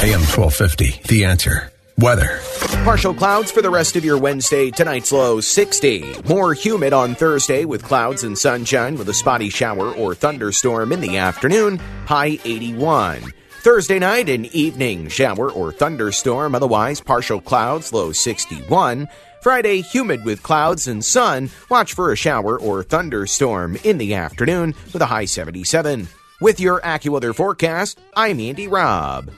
[0.00, 1.72] AM 1250, The Answer.
[1.98, 2.40] Weather.
[2.84, 4.70] Partial clouds for the rest of your Wednesday.
[4.70, 6.22] Tonight's low 60.
[6.28, 11.00] More humid on Thursday with clouds and sunshine with a spotty shower or thunderstorm in
[11.00, 11.78] the afternoon.
[12.06, 13.32] High 81.
[13.62, 19.08] Thursday night an evening, shower or thunderstorm, otherwise partial clouds, low 61.
[19.42, 21.50] Friday, humid with clouds and sun.
[21.68, 26.08] Watch for a shower or thunderstorm in the afternoon with a high 77.
[26.40, 29.30] With your AccuWeather forecast, I'm Andy Robb.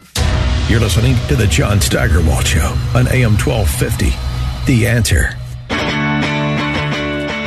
[0.68, 4.10] You're listening to the John Steigerwald Show on AM 1250.
[4.70, 5.30] The answer.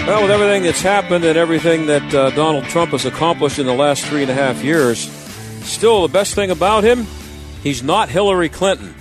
[0.08, 3.74] Well, with everything that's happened and everything that uh, Donald Trump has accomplished in the
[3.74, 5.08] last three and a half years,
[5.64, 7.06] still the best thing about him,
[7.62, 8.94] he's not Hillary Clinton.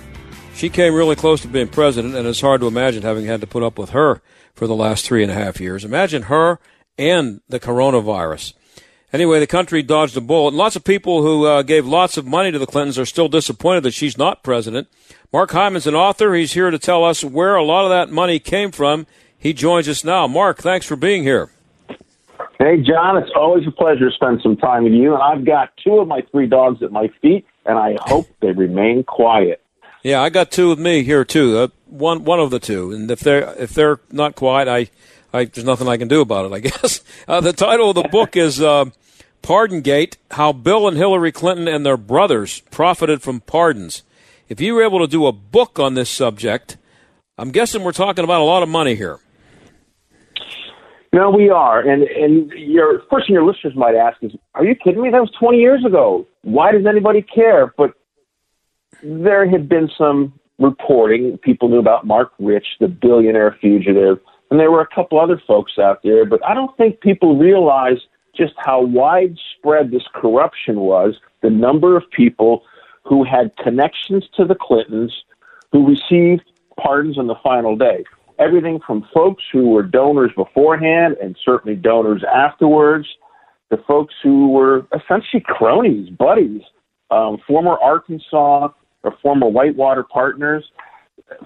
[0.55, 3.47] She came really close to being president, and it's hard to imagine having had to
[3.47, 4.21] put up with her
[4.53, 5.83] for the last three and a half years.
[5.83, 6.59] Imagine her
[6.97, 8.53] and the coronavirus.
[9.11, 12.25] Anyway, the country dodged a bullet, and lots of people who uh, gave lots of
[12.25, 14.87] money to the Clintons are still disappointed that she's not president.
[15.31, 16.33] Mark Hyman's an author.
[16.33, 19.05] He's here to tell us where a lot of that money came from.
[19.37, 20.27] He joins us now.
[20.27, 21.49] Mark, thanks for being here.
[22.63, 25.13] Hey, John, it's always a pleasure to spend some time with you.
[25.13, 28.53] And I've got two of my three dogs at my feet, and I hope they
[28.53, 29.61] remain quiet.
[30.01, 31.57] Yeah, I got two with me here too.
[31.57, 34.89] Uh, one one of the two, and if they're if they're not quiet, I,
[35.37, 36.53] I there's nothing I can do about it.
[36.53, 38.85] I guess uh, the title of the book is uh,
[39.41, 44.03] Pardongate: How Bill and Hillary Clinton and their brothers profited from pardons.
[44.47, 46.77] If you were able to do a book on this subject,
[47.37, 49.19] I'm guessing we're talking about a lot of money here.
[51.13, 54.73] No, we are, and and your first thing your listeners might ask is, "Are you
[54.73, 55.11] kidding me?
[55.11, 56.25] That was 20 years ago.
[56.41, 57.93] Why does anybody care?" But
[59.03, 61.37] there had been some reporting.
[61.37, 65.77] People knew about Marc Rich, the billionaire fugitive, and there were a couple other folks
[65.77, 66.25] out there.
[66.25, 71.19] But I don't think people realized just how widespread this corruption was.
[71.41, 72.63] The number of people
[73.03, 75.13] who had connections to the Clintons
[75.71, 76.43] who received
[76.75, 78.03] pardons on the final day
[78.39, 83.07] everything from folks who were donors beforehand and certainly donors afterwards
[83.71, 86.61] to folks who were essentially cronies, buddies,
[87.11, 88.69] um, former Arkansas
[89.03, 90.63] or former Whitewater partners.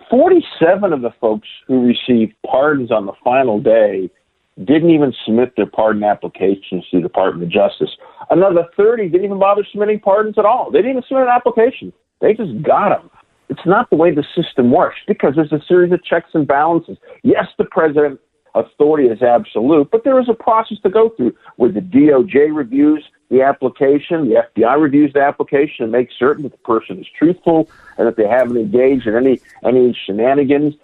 [0.09, 4.09] 47 of the folks who received pardons on the final day
[4.57, 7.95] didn't even submit their pardon applications to the Department of Justice.
[8.29, 10.71] Another 30 didn't even bother submitting pardons at all.
[10.71, 11.93] They didn't even submit an application.
[12.21, 13.09] They just got them.
[13.49, 16.97] It's not the way the system works because there's a series of checks and balances.
[17.23, 18.19] Yes, the president
[18.55, 23.03] authority is absolute, but there is a process to go through where the DOJ reviews
[23.29, 27.69] the application, the FBI reviews the application and makes certain that the person is truthful
[27.97, 30.75] and that they haven't engaged in any any shenanigans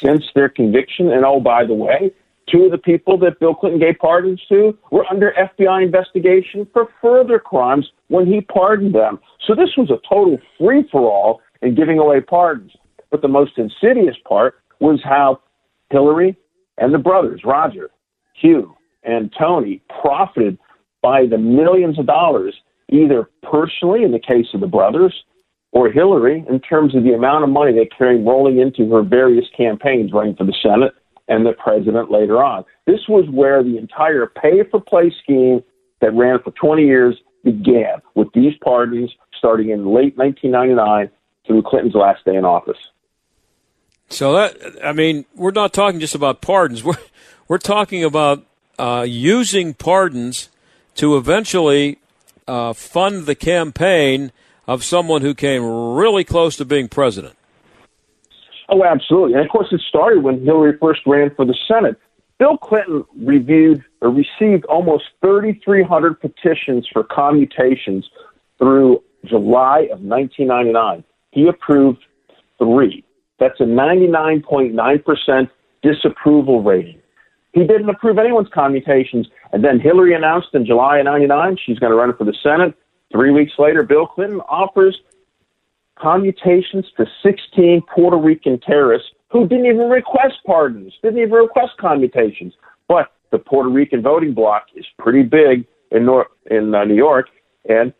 [0.00, 1.10] since their conviction.
[1.10, 2.12] And oh, by the way,
[2.48, 6.88] two of the people that Bill Clinton gave pardons to were under FBI investigation for
[7.00, 9.20] further crimes when he pardoned them.
[9.46, 12.72] So this was a total free for all and giving away pardons.
[13.10, 15.40] But the most insidious part was how
[15.90, 16.36] Hillary
[16.78, 17.90] and the brothers, Roger,
[18.34, 20.58] Hugh, and Tony, profited
[21.02, 22.54] by the millions of dollars,
[22.88, 25.14] either personally in the case of the brothers
[25.72, 29.46] or Hillary in terms of the amount of money they carried rolling into her various
[29.56, 30.92] campaigns running for the Senate
[31.28, 32.64] and the president later on.
[32.86, 35.62] This was where the entire pay for play scheme
[36.00, 41.10] that ran for 20 years began with these pardons starting in late 1999
[41.46, 42.78] through Clinton's last day in office.
[44.08, 46.84] So that I mean, we're not talking just about pardons.
[46.84, 46.98] We're
[47.48, 48.44] we're talking about
[48.78, 50.48] uh, using pardons
[50.96, 51.98] to eventually
[52.46, 54.32] uh, fund the campaign
[54.66, 57.36] of someone who came really close to being president.
[58.68, 59.34] Oh, absolutely.
[59.34, 61.98] And of course, it started when Hillary first ran for the Senate.
[62.38, 68.08] Bill Clinton reviewed or received almost 3,300 petitions for commutations
[68.58, 71.04] through July of 1999.
[71.32, 72.04] He approved
[72.58, 73.04] three.
[73.40, 75.50] That's a 99.9%
[75.82, 77.00] disapproval rating.
[77.52, 79.26] He didn't approve anyone's commutations.
[79.52, 82.74] And then Hillary announced in July of 99 she's going to run for the Senate.
[83.10, 84.98] Three weeks later, Bill Clinton offers
[85.98, 92.54] commutations to 16 Puerto Rican terrorists who didn't even request pardons, didn't even request commutations.
[92.88, 97.26] But the Puerto Rican voting bloc is pretty big in, Nor- in uh, New York,
[97.68, 97.92] and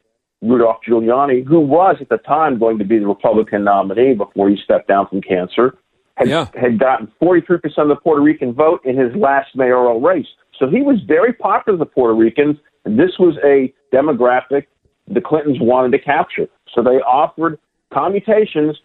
[0.43, 4.57] Rudolph Giuliani, who was at the time going to be the Republican nominee before he
[4.63, 5.79] stepped down from cancer,
[6.17, 6.49] had, yeah.
[6.61, 10.27] had gotten 43% of the Puerto Rican vote in his last mayoral race.
[10.59, 14.67] So he was very popular with the Puerto Ricans, and this was a demographic
[15.09, 16.47] the Clintons wanted to capture.
[16.75, 17.59] So they offered
[17.93, 18.79] commutations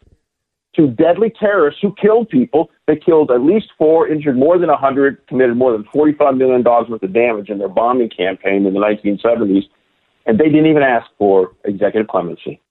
[0.76, 2.70] to deadly terrorists who killed people.
[2.88, 7.02] They killed at least four, injured more than 100, committed more than $45 million worth
[7.02, 9.64] of damage in their bombing campaign in the 1970s,
[10.28, 12.62] and they didn't even ask for executive clemency.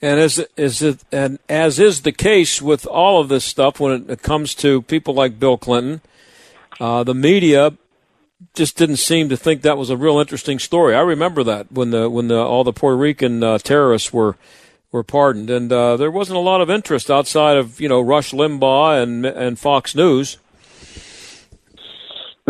[0.00, 4.08] And as is it, and as is the case with all of this stuff, when
[4.08, 6.00] it comes to people like Bill Clinton,
[6.78, 7.74] uh, the media
[8.54, 10.94] just didn't seem to think that was a real interesting story.
[10.94, 14.36] I remember that when the when the, all the Puerto Rican uh, terrorists were
[14.90, 18.32] were pardoned, and uh, there wasn't a lot of interest outside of you know Rush
[18.32, 20.38] Limbaugh and and Fox News.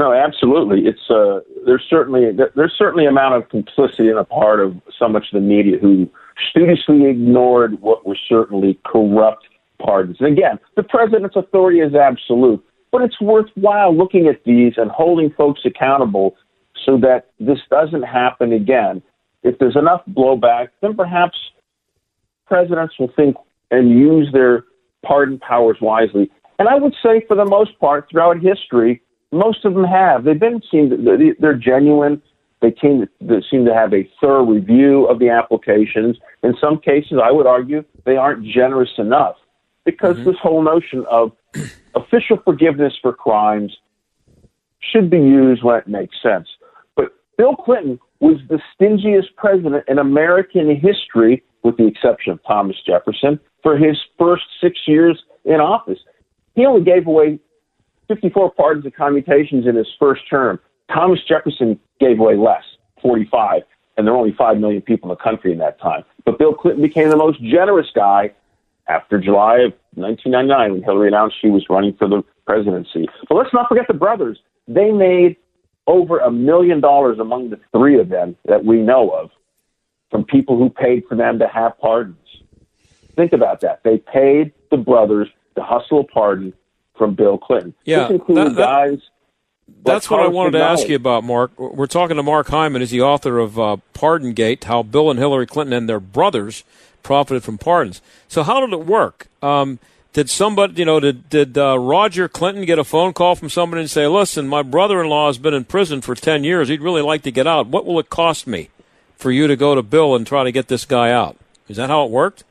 [0.00, 0.86] No, absolutely.
[0.86, 5.26] It's uh, there's certainly there's certainly amount of complicity in a part of so much
[5.30, 6.08] of the media who
[6.48, 9.46] studiously ignored what were certainly corrupt
[9.78, 10.16] pardons.
[10.20, 15.28] And again, the president's authority is absolute, but it's worthwhile looking at these and holding
[15.36, 16.34] folks accountable
[16.86, 19.02] so that this doesn't happen again.
[19.42, 21.36] If there's enough blowback, then perhaps
[22.46, 23.36] presidents will think
[23.70, 24.64] and use their
[25.04, 26.30] pardon powers wisely.
[26.58, 29.02] And I would say, for the most part, throughout history,
[29.32, 30.24] most of them have.
[30.24, 31.06] They've been seen
[31.38, 32.22] they're genuine.
[32.60, 36.18] They seem they seem to have a thorough review of the applications.
[36.42, 39.36] In some cases, I would argue they aren't generous enough
[39.84, 40.30] because mm-hmm.
[40.30, 41.32] this whole notion of
[41.94, 43.76] official forgiveness for crimes
[44.80, 46.48] should be used when it makes sense.
[46.96, 52.76] But Bill Clinton was the stingiest president in American history, with the exception of Thomas
[52.86, 55.98] Jefferson, for his first six years in office.
[56.54, 57.38] He only gave away
[58.10, 60.58] 54 pardons and commutations in his first term.
[60.92, 62.64] Thomas Jefferson gave away less,
[63.00, 63.62] 45,
[63.96, 66.02] and there were only 5 million people in the country in that time.
[66.24, 68.32] But Bill Clinton became the most generous guy
[68.88, 73.08] after July of 1999 when Hillary announced she was running for the presidency.
[73.28, 74.40] But let's not forget the brothers.
[74.66, 75.36] They made
[75.86, 79.30] over a million dollars among the three of them that we know of
[80.10, 82.16] from people who paid for them to have pardons.
[83.14, 83.84] Think about that.
[83.84, 86.52] They paid the brothers to hustle a pardon
[87.00, 87.72] from Bill Clinton.
[87.86, 88.98] Yeah, this included that, that, guys.
[89.86, 91.58] That's what I wanted to ask you about, Mark.
[91.58, 92.82] We're talking to Mark Hyman.
[92.82, 96.62] He's the author of uh, Pardongate, how Bill and Hillary Clinton and their brothers
[97.02, 98.02] profited from pardons.
[98.28, 99.28] So how did it work?
[99.40, 99.78] Um,
[100.12, 103.80] did somebody, you know, did, did uh, Roger Clinton get a phone call from somebody
[103.80, 106.68] and say, listen, my brother-in-law has been in prison for 10 years.
[106.68, 107.68] He'd really like to get out.
[107.68, 108.68] What will it cost me
[109.16, 111.38] for you to go to Bill and try to get this guy out?
[111.68, 112.44] Is that how it worked?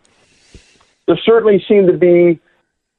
[1.05, 2.39] There certainly seemed to be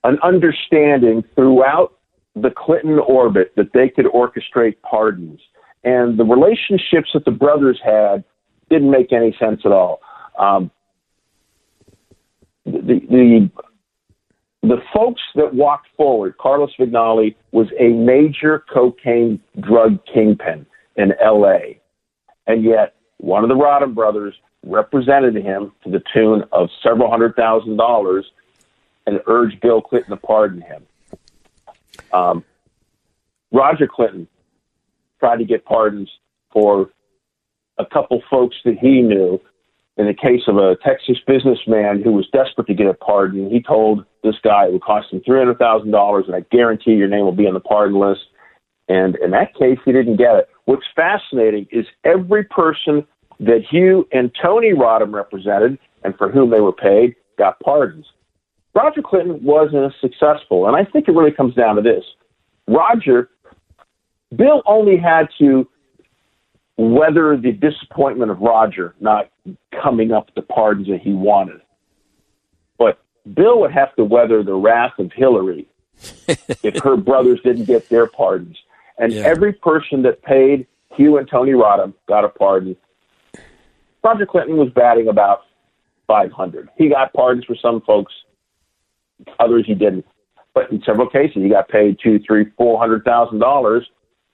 [0.05, 1.92] an understanding throughout
[2.34, 5.40] the Clinton orbit that they could orchestrate pardons.
[5.84, 8.24] And the relationships that the brothers had
[8.68, 10.01] didn't make any sense at all.
[10.38, 10.70] Um,
[12.64, 13.51] the, the
[14.62, 21.80] the folks that walked forward, Carlos Vignali was a major cocaine drug kingpin in L.A.,
[22.46, 24.34] and yet one of the Rodham brothers
[24.64, 28.26] represented him to the tune of several hundred thousand dollars
[29.07, 30.86] and urged Bill Clinton to pardon him.
[32.12, 32.44] Um,
[33.53, 34.28] Roger Clinton
[35.18, 36.11] tried to get pardons
[36.53, 36.90] for
[37.78, 39.40] a couple folks that he knew.
[39.96, 43.61] In the case of a Texas businessman who was desperate to get a pardon, he
[43.61, 47.09] told this guy it would cost him three hundred thousand dollars, and I guarantee your
[47.09, 48.22] name will be on the pardon list.
[48.88, 50.48] And in that case, he didn't get it.
[50.64, 53.07] What's fascinating is every person
[53.40, 58.07] that Hugh and Tony Rodham represented, and for whom they were paid, got pardons.
[58.75, 60.66] Roger Clinton wasn't as successful.
[60.66, 62.05] And I think it really comes down to this.
[62.68, 63.31] Roger,
[64.35, 65.68] Bill only had to
[66.77, 69.31] weather the disappointment of Roger not
[69.83, 71.61] coming up with the pardons that he wanted.
[72.79, 72.99] But
[73.35, 75.68] Bill would have to weather the wrath of Hillary
[76.29, 78.57] if her brothers didn't get their pardons.
[78.99, 79.23] And yeah.
[79.23, 82.77] every person that paid Hugh and Tony Rodham got a pardon.
[84.03, 85.43] Roger Clinton was batting about
[86.07, 86.68] 500.
[86.77, 88.12] He got pardons for some folks
[89.39, 90.07] Others he didn't.
[90.55, 93.89] But in several cases, he got paid two, three, four hundred thousand dollars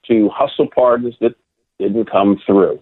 [0.07, 1.35] to hustle pardons that
[1.79, 2.79] didn't come through.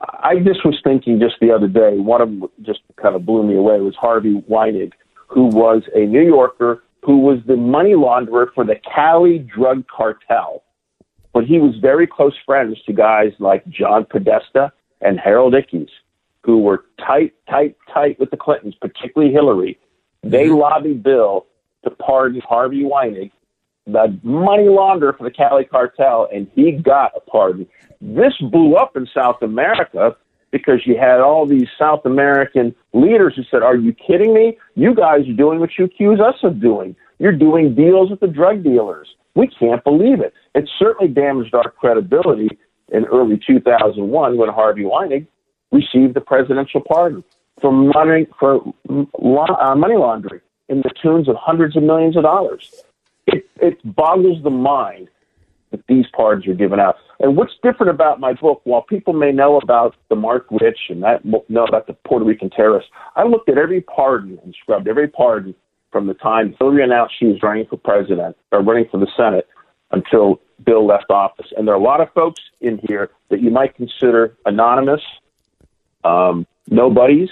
[0.00, 3.42] I just was thinking just the other day, one of them just kind of blew
[3.42, 4.92] me away was Harvey Weinig,
[5.26, 10.62] who was a New Yorker who was the money launderer for the Cali drug cartel.
[11.32, 15.88] But he was very close friends to guys like John Podesta and Harold Ickes,
[16.44, 19.78] who were tight, tight, tight with the Clintons, particularly Hillary.
[20.22, 20.56] They mm-hmm.
[20.56, 21.46] lobbied Bill
[21.84, 23.30] to pardon Harvey Weinig,
[23.86, 27.66] the money launderer for the Cali cartel, and he got a pardon.
[28.00, 30.16] This blew up in South America
[30.50, 34.58] because you had all these South American leaders who said, Are you kidding me?
[34.74, 36.96] You guys are doing what you accuse us of doing.
[37.18, 39.08] You're doing deals with the drug dealers.
[39.34, 40.32] We can't believe it.
[40.54, 42.48] It certainly damaged our credibility
[42.90, 45.26] in early 2001 when Harvey Weinig
[45.70, 47.22] received the presidential pardon
[47.60, 52.82] for money for uh, money laundering in the tunes of hundreds of millions of dollars.
[53.26, 55.08] It, it boggles the mind
[55.70, 56.96] that these pardons are given out.
[57.20, 61.02] And what's different about my book, while people may know about the Marc Rich and
[61.02, 65.08] that know about the Puerto Rican terrorists, I looked at every pardon and scrubbed every
[65.08, 65.54] pardon
[65.90, 69.46] from the time Hillary announced she was running for president or running for the Senate
[69.90, 71.46] until Bill left office.
[71.56, 75.00] And there are a lot of folks in here that you might consider anonymous,
[76.04, 77.30] um, nobodies,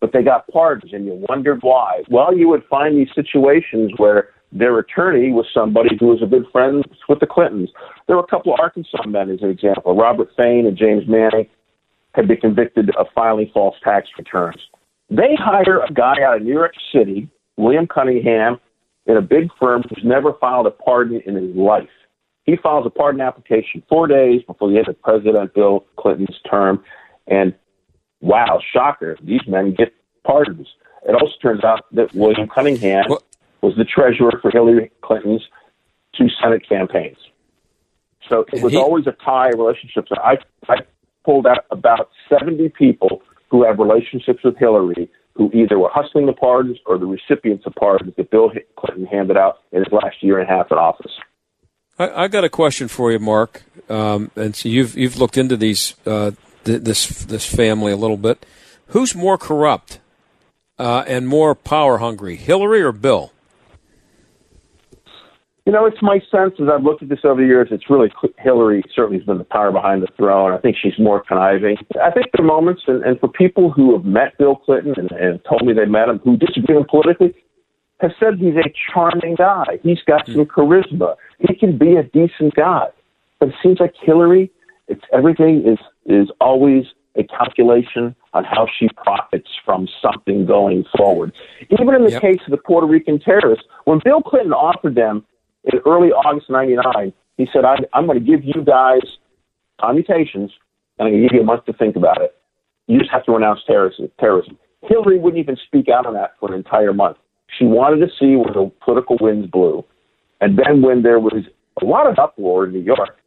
[0.00, 2.02] but they got pardons, and you wondered why.
[2.08, 6.46] Well, you would find these situations where their attorney was somebody who was a good
[6.52, 7.70] friend with the Clintons.
[8.06, 9.94] There were a couple of Arkansas men, as an example.
[9.94, 11.46] Robert Fain and James Manning
[12.12, 14.60] had been convicted of filing false tax returns.
[15.10, 18.58] They hire a guy out of New York City, William Cunningham,
[19.06, 21.88] in a big firm who's never filed a pardon in his life.
[22.44, 26.82] He files a pardon application four days before the end of President Bill Clinton's term,
[27.26, 27.54] and
[28.20, 29.94] wow, shocker, these men get
[30.24, 30.68] pardons.
[31.08, 33.04] It also turns out that William Cunningham
[33.62, 35.42] was the treasurer for Hillary Clinton's
[36.16, 37.18] two Senate campaigns.
[38.28, 40.06] So it was always a tie relationship.
[40.08, 40.36] So I,
[40.68, 40.76] I
[41.24, 46.32] pulled out about 70 people who have relationships with Hillary who either were hustling the
[46.32, 50.38] pardons or the recipients of pardons that Bill Clinton handed out in his last year
[50.40, 51.12] and a half in office.
[51.98, 53.62] I, I got a question for you, Mark.
[53.88, 56.32] Um, and so you've you've looked into these uh,
[56.64, 58.44] th- this this family a little bit.
[58.88, 60.00] Who's more corrupt
[60.78, 63.32] uh, and more power hungry, Hillary or Bill?
[65.66, 68.10] You know, it's my sense as I've looked at this over the years, it's really
[68.38, 70.52] Hillary certainly has been the power behind the throne.
[70.52, 71.76] I think she's more conniving.
[72.02, 75.12] I think there are moments, and, and for people who have met Bill Clinton and,
[75.12, 77.34] and told me they met him, who disagree with him politically,
[78.00, 79.78] have said he's a charming guy.
[79.82, 81.16] He's got some charisma.
[81.38, 82.86] He can be a decent guy.
[83.38, 84.50] But it seems like Hillary,
[84.88, 86.84] it's everything is is always
[87.16, 91.32] a calculation on how she profits from something going forward.
[91.70, 92.22] Even in the yep.
[92.22, 95.24] case of the Puerto Rican terrorists, when Bill Clinton offered them
[95.64, 99.00] in early August 99, he said, I, I'm going to give you guys
[99.80, 100.52] commutations,
[100.98, 102.34] and I'm going to give you a month to think about it.
[102.86, 104.10] You just have to renounce terrorism.
[104.20, 104.58] terrorism.
[104.82, 107.16] Hillary wouldn't even speak out on that for an entire month.
[107.58, 109.84] She wanted to see where the political winds blew.
[110.40, 111.44] And then when there was
[111.82, 113.17] a lot of uproar in New York,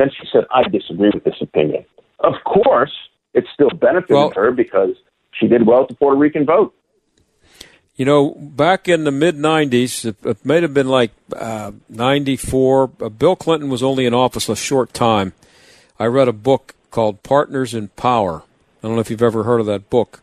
[0.00, 1.84] then she said, I disagree with this opinion.
[2.20, 2.92] Of course,
[3.34, 4.94] it still benefited well, her because
[5.32, 6.74] she did well with the Puerto Rican vote.
[7.96, 12.90] You know, back in the mid 90s, it, it may have been like uh, 94,
[13.00, 15.34] uh, Bill Clinton was only in office a short time.
[15.98, 18.42] I read a book called Partners in Power.
[18.82, 20.22] I don't know if you've ever heard of that book.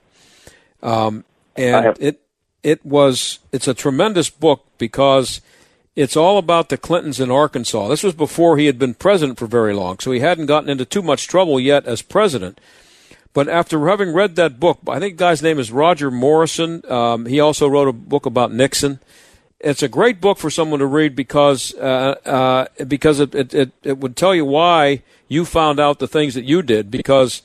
[0.81, 1.23] Um,
[1.55, 2.21] and it
[2.63, 5.41] it was it's a tremendous book because
[5.97, 7.87] it's all about the Clintons in Arkansas.
[7.87, 10.85] This was before he had been president for very long, so he hadn't gotten into
[10.85, 12.61] too much trouble yet as president.
[13.33, 16.83] But after having read that book, I think the guy's name is Roger Morrison.
[16.89, 18.99] Um, he also wrote a book about Nixon.
[19.59, 23.71] It's a great book for someone to read because uh, uh, because it, it, it,
[23.81, 27.41] it would tell you why you found out the things that you did because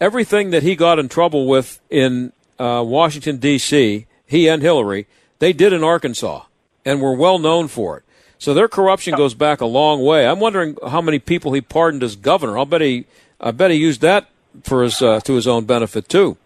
[0.00, 4.06] everything that he got in trouble with in uh, Washington D.C.
[4.26, 5.08] he and Hillary
[5.40, 6.44] they did in Arkansas
[6.84, 8.04] and were well known for it.
[8.38, 10.26] So their corruption goes back a long way.
[10.26, 12.58] I'm wondering how many people he pardoned as governor.
[12.58, 13.06] I'll bet he
[13.40, 14.28] I bet he used that
[14.62, 16.36] for his uh, to his own benefit too.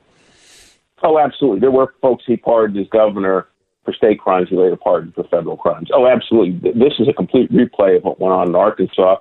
[1.02, 1.60] Oh, absolutely.
[1.60, 3.46] There were folks he pardoned as governor
[3.84, 4.48] for state crimes.
[4.48, 5.90] He later pardoned for federal crimes.
[5.92, 6.72] Oh, absolutely.
[6.72, 9.16] This is a complete replay of what went on in Arkansas,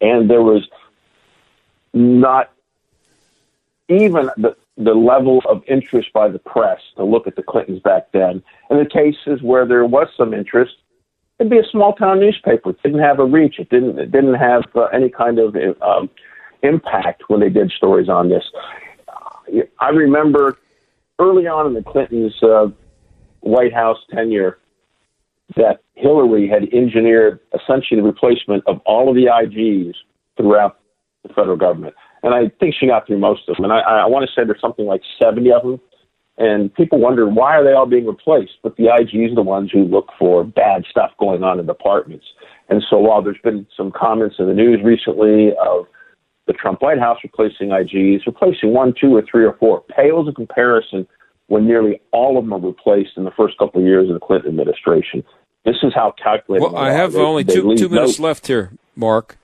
[0.00, 0.68] and there was
[1.94, 2.50] not
[3.88, 8.10] even the the level of interest by the press to look at the Clintons back
[8.12, 8.42] then.
[8.70, 10.72] And the cases where there was some interest,
[11.38, 12.70] it'd be a small town newspaper.
[12.70, 13.58] It didn't have a reach.
[13.58, 16.08] It didn't it didn't have uh, any kind of um,
[16.62, 18.44] impact when they did stories on this.
[19.80, 20.58] I remember
[21.18, 22.68] early on in the Clintons' uh,
[23.40, 24.58] White House tenure
[25.56, 29.94] that Hillary had engineered essentially the replacement of all of the IGs
[30.36, 30.78] throughout
[31.22, 31.94] the federal government.
[32.22, 33.64] And I think she got through most of them.
[33.64, 35.80] And I, I want to say there's something like 70 of them.
[36.38, 38.54] And people wonder why are they all being replaced?
[38.62, 42.24] But the IGs are the ones who look for bad stuff going on in departments.
[42.68, 45.86] And so while there's been some comments in the news recently of
[46.46, 50.34] the Trump White House replacing IGs, replacing one, two, or three or four pales in
[50.34, 51.06] comparison
[51.48, 54.20] when nearly all of them are replaced in the first couple of years of the
[54.20, 55.22] Clinton administration.
[55.64, 56.64] This is how calculated.
[56.64, 59.38] Well, I have only two two minutes left here, Mark.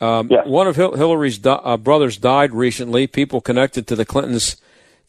[0.00, 0.46] Um, yes.
[0.46, 3.06] One of Hillary's do- uh, brothers died recently.
[3.06, 4.56] People connected to the Clintons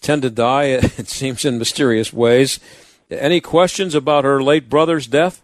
[0.02, 2.60] tend to die, it seems, in mysterious ways.
[3.10, 5.42] Any questions about her late brother's death?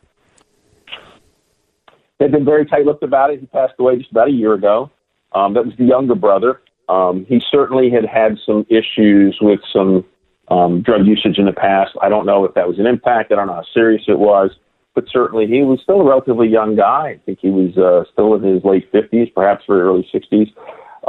[2.20, 3.40] They've been very tight-lipped about it.
[3.40, 4.92] He passed away just about a year ago.
[5.34, 6.62] Um, that was the younger brother.
[6.88, 10.06] Um, he certainly had had some issues with some
[10.50, 11.92] um, drug usage in the past.
[12.02, 13.32] I don't know if that was an impact.
[13.32, 14.52] I don't know how serious it was.
[14.96, 17.10] But certainly he was still a relatively young guy.
[17.10, 20.54] I think he was uh, still in his late 50s, perhaps very early 60s.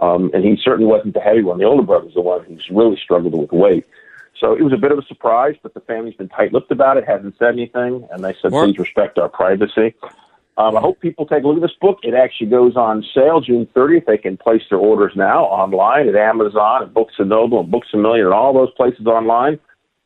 [0.02, 1.58] Um, and he certainly wasn't the heavy one.
[1.58, 3.86] The older brother was the one who's really struggled with weight.
[4.40, 7.04] So it was a bit of a surprise, but the family's been tight-lipped about it,
[7.06, 8.66] hasn't said anything, and they said, Mark?
[8.66, 9.94] please respect our privacy.
[10.56, 11.98] Um, I hope people take a look at this book.
[12.02, 14.06] It actually goes on sale June 30th.
[14.06, 17.88] They can place their orders now online at Amazon, at Books and Noble, and Books
[17.92, 19.58] a Million, and all those places online.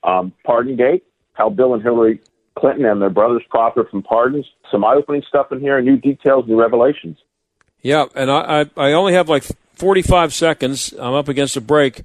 [0.05, 1.03] Um, Pardongate,
[1.35, 2.21] how Bill and Hillary
[2.59, 4.47] Clinton and their brothers profited from pardons.
[4.71, 7.19] Some eye-opening stuff in here, new details, new revelations.
[7.83, 9.45] Yeah, and I, I, I only have like
[9.75, 10.93] 45 seconds.
[10.99, 12.03] I'm up against a break.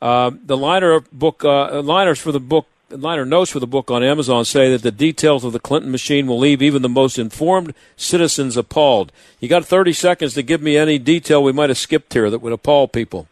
[0.00, 4.02] Uh, the liner book, uh, liners for the book, liner notes for the book on
[4.02, 7.74] Amazon say that the details of the Clinton machine will leave even the most informed
[7.96, 9.10] citizens appalled.
[9.40, 12.40] You got 30 seconds to give me any detail we might have skipped here that
[12.40, 13.26] would appall people.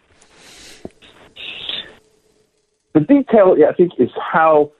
[2.95, 4.71] The detail, yeah, I think, is how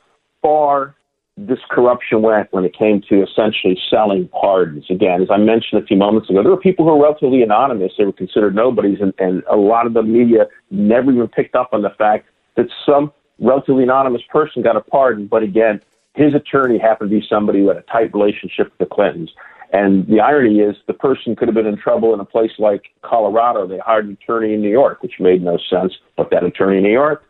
[0.41, 0.95] far
[1.37, 4.85] this corruption went when it came to essentially selling pardons.
[4.89, 7.93] Again, as I mentioned a few moments ago, there were people who were relatively anonymous.
[7.99, 11.71] They were considered nobodies, and, and a lot of the media never even picked up
[11.73, 12.27] on the fact
[12.57, 15.27] that some relatively anonymous person got a pardon.
[15.27, 15.81] But again,
[16.15, 19.31] his attorney happened to be somebody who had a tight relationship with the Clintons.
[19.73, 22.93] And the irony is, the person could have been in trouble in a place like
[23.03, 23.67] Colorado.
[23.67, 25.95] They hired an attorney in New York, which made no sense.
[26.17, 27.25] But that attorney in New York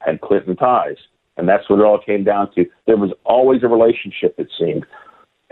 [0.00, 0.98] had Clinton ties.
[1.36, 2.66] And that's what it all came down to.
[2.86, 4.86] There was always a relationship, it seemed.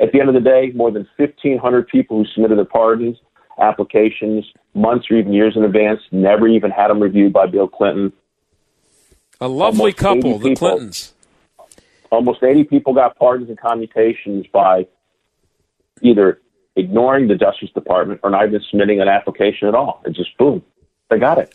[0.01, 3.17] At the end of the day, more than 1,500 people who submitted their pardons,
[3.61, 8.13] applications, months or even years in advance, never even had them reviewed by Bill Clinton.
[9.41, 10.69] A lovely Almost couple, 80 the people.
[10.69, 11.15] Clintons.
[12.11, 14.87] Almost 80 people got pardons and commutations by
[16.03, 16.41] either
[16.77, 20.03] ignoring the Justice Department or not even submitting an application at all.
[20.05, 20.63] It just boom,
[21.11, 21.55] they got it.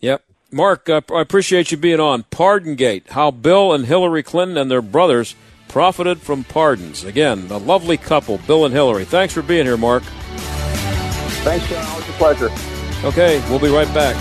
[0.00, 0.24] Yep.
[0.54, 2.22] Mark, uh, I appreciate you being on.
[2.30, 5.34] Pardongate, how Bill and Hillary Clinton and their brothers
[5.66, 7.02] profited from pardons.
[7.02, 9.04] Again, a lovely couple, Bill and Hillary.
[9.04, 10.04] Thanks for being here, Mark.
[11.42, 11.84] Thanks, John.
[11.88, 12.50] Always a pleasure.
[13.04, 14.14] Okay, we'll be right back.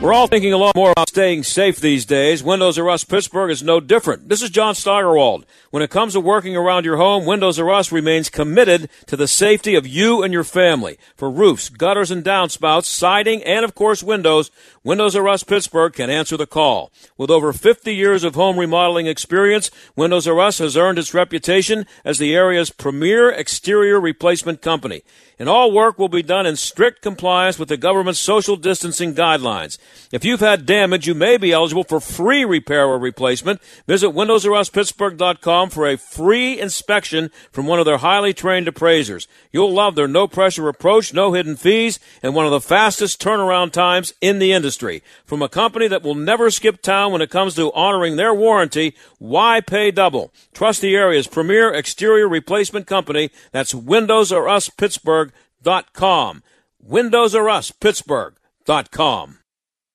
[0.00, 2.42] We're all thinking a lot more about staying safe these days.
[2.42, 4.30] Windows R Us Pittsburgh is no different.
[4.30, 5.44] This is John Steigerwald.
[5.70, 9.28] When it comes to working around your home, Windows R Us remains committed to the
[9.28, 10.98] safety of you and your family.
[11.16, 14.50] For roofs, gutters and downspouts, siding, and of course windows,
[14.82, 16.90] Windows R Us Pittsburgh can answer the call.
[17.18, 21.84] With over 50 years of home remodeling experience, Windows R Us has earned its reputation
[22.06, 25.02] as the area's premier exterior replacement company.
[25.38, 29.78] And all work will be done in strict compliance with the government's social distancing guidelines.
[30.12, 33.60] If you've had damage, you may be eligible for free repair or replacement.
[33.86, 39.28] Visit WindowsRUsPittsburgh.com for a free inspection from one of their highly trained appraisers.
[39.52, 43.72] You'll love their no pressure approach, no hidden fees, and one of the fastest turnaround
[43.72, 45.02] times in the industry.
[45.24, 48.94] From a company that will never skip town when it comes to honoring their warranty,
[49.18, 50.32] why pay double?
[50.52, 53.30] Trust the area's premier exterior replacement company.
[53.52, 56.42] That's Windows R Us Pittsburgh.com.
[56.80, 59.39] Windows R Us Pittsburgh.com.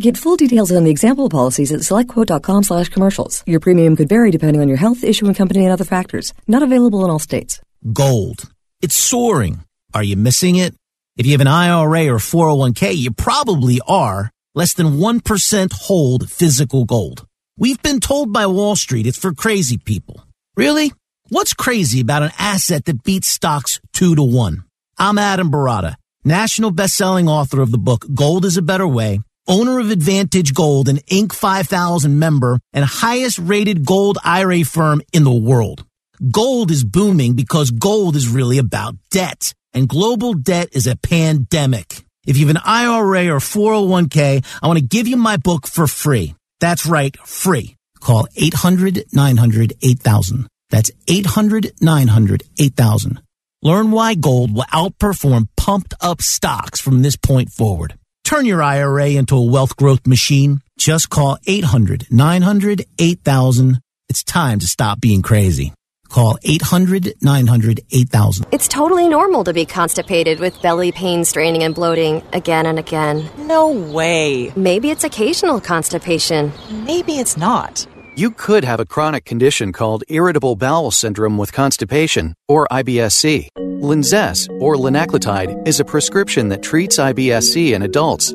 [0.00, 3.44] Get full details on the example policies at selectquote.com slash commercials.
[3.46, 6.32] Your premium could vary depending on your health, issuing company, and other factors.
[6.46, 7.60] Not available in all states.
[7.92, 8.48] Gold.
[8.80, 9.62] It's soaring.
[9.92, 10.74] Are you missing it?
[11.18, 14.30] If you have an IRA or 401k, you probably are.
[14.54, 17.26] Less than 1% hold physical gold.
[17.58, 20.24] We've been told by Wall Street it's for crazy people.
[20.56, 20.94] Really?
[21.28, 24.64] What's crazy about an asset that beats stocks two to one?
[24.96, 29.20] I'm Adam Baratta, national best-selling author of the book Gold is a Better Way,
[29.50, 31.32] owner of Advantage Gold, an Inc.
[31.32, 35.84] 5000 member, and highest rated gold IRA firm in the world.
[36.30, 42.04] Gold is booming because gold is really about debt, and global debt is a pandemic.
[42.26, 45.86] If you have an IRA or 401k, I want to give you my book for
[45.88, 46.34] free.
[46.60, 47.76] That's right, free.
[47.98, 50.46] Call 800 900 8000.
[50.70, 53.20] That's 800 900 8000.
[53.62, 57.94] Learn why gold will outperform pumped up stocks from this point forward.
[58.24, 60.60] Turn your IRA into a wealth growth machine.
[60.78, 63.80] Just call 800 900 8000.
[64.08, 65.72] It's time to stop being crazy.
[66.08, 68.46] Call 800 900 8000.
[68.50, 73.30] It's totally normal to be constipated with belly pain, straining, and bloating again and again.
[73.38, 74.52] No way.
[74.56, 76.52] Maybe it's occasional constipation.
[76.84, 77.86] Maybe it's not.
[78.16, 83.48] You could have a chronic condition called irritable bowel syndrome with constipation, or IBS-C.
[83.56, 88.34] Linzess, or linaclotide, is a prescription that treats IBS-C in adults.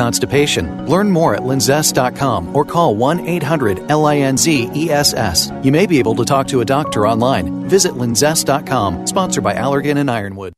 [0.01, 0.87] constipation.
[0.87, 5.63] Learn more at linzess.com or call 1 800 LINZESS.
[5.63, 7.69] You may be able to talk to a doctor online.
[7.69, 10.53] Visit linzess.com, sponsored by Allergan and Ironwood.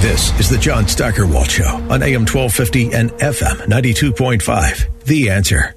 [0.00, 5.04] This is the John Steigerwald Show on AM 1250 and FM 92.5.
[5.04, 5.74] The answer.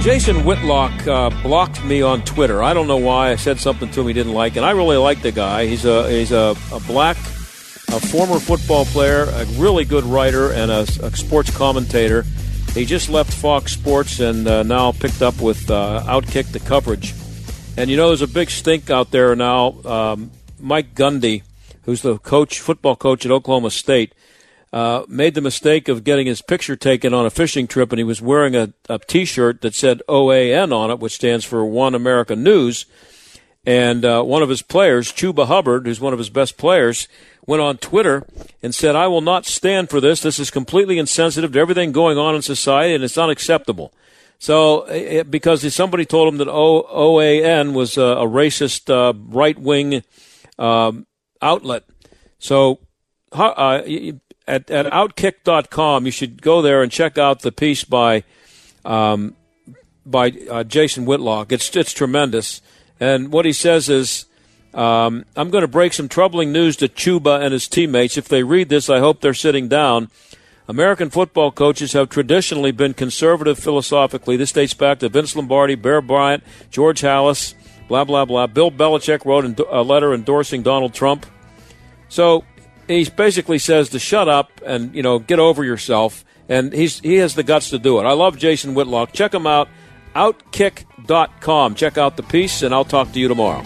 [0.00, 2.62] Jason Whitlock uh, blocked me on Twitter.
[2.62, 3.32] I don't know why.
[3.32, 5.66] I said something to him he didn't like, and I really like the guy.
[5.66, 7.18] He's a he's a, a black
[7.92, 12.24] a former football player, a really good writer, and a, a sports commentator.
[12.72, 17.14] He just left Fox Sports and uh, now picked up with uh, Outkick the coverage.
[17.76, 19.80] And you know, there's a big stink out there now.
[19.84, 20.30] Um,
[20.60, 21.42] Mike Gundy,
[21.84, 24.14] who's the coach, football coach at Oklahoma State,
[24.72, 28.04] uh, made the mistake of getting his picture taken on a fishing trip, and he
[28.04, 32.36] was wearing a a T-shirt that said OAN on it, which stands for One America
[32.36, 32.86] News.
[33.64, 37.08] And uh, one of his players, Chuba Hubbard, who's one of his best players,
[37.46, 38.26] went on Twitter
[38.62, 40.20] and said, I will not stand for this.
[40.20, 43.92] This is completely insensitive to everything going on in society, and it's unacceptable.
[44.38, 49.58] So, it, because somebody told him that o- OAN was a, a racist, uh, right
[49.58, 50.02] wing
[50.58, 51.06] um,
[51.42, 51.84] outlet.
[52.38, 52.78] So,
[53.32, 53.82] uh,
[54.48, 58.24] at, at Outkick.com, you should go there and check out the piece by
[58.84, 59.36] um,
[60.06, 61.52] by uh, Jason Whitlock.
[61.52, 62.62] It's it's tremendous.
[63.00, 64.26] And what he says is,
[64.74, 68.16] um, I'm going to break some troubling news to Chuba and his teammates.
[68.16, 70.10] If they read this, I hope they're sitting down.
[70.68, 74.36] American football coaches have traditionally been conservative philosophically.
[74.36, 77.54] This dates back to Vince Lombardi, Bear Bryant, George Halas,
[77.88, 78.46] blah, blah, blah.
[78.46, 81.26] Bill Belichick wrote a letter endorsing Donald Trump.
[82.08, 82.44] So
[82.86, 86.24] he basically says to shut up and, you know, get over yourself.
[86.48, 88.04] And he's, he has the guts to do it.
[88.04, 89.12] I love Jason Whitlock.
[89.12, 89.68] Check him out,
[91.10, 91.74] outkick.com.
[91.74, 93.62] Check out the piece, and I'll talk to you tomorrow.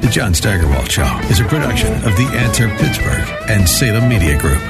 [0.00, 4.62] The John Steigerwald Show is a production of The Answer Pittsburgh and Salem Media Group.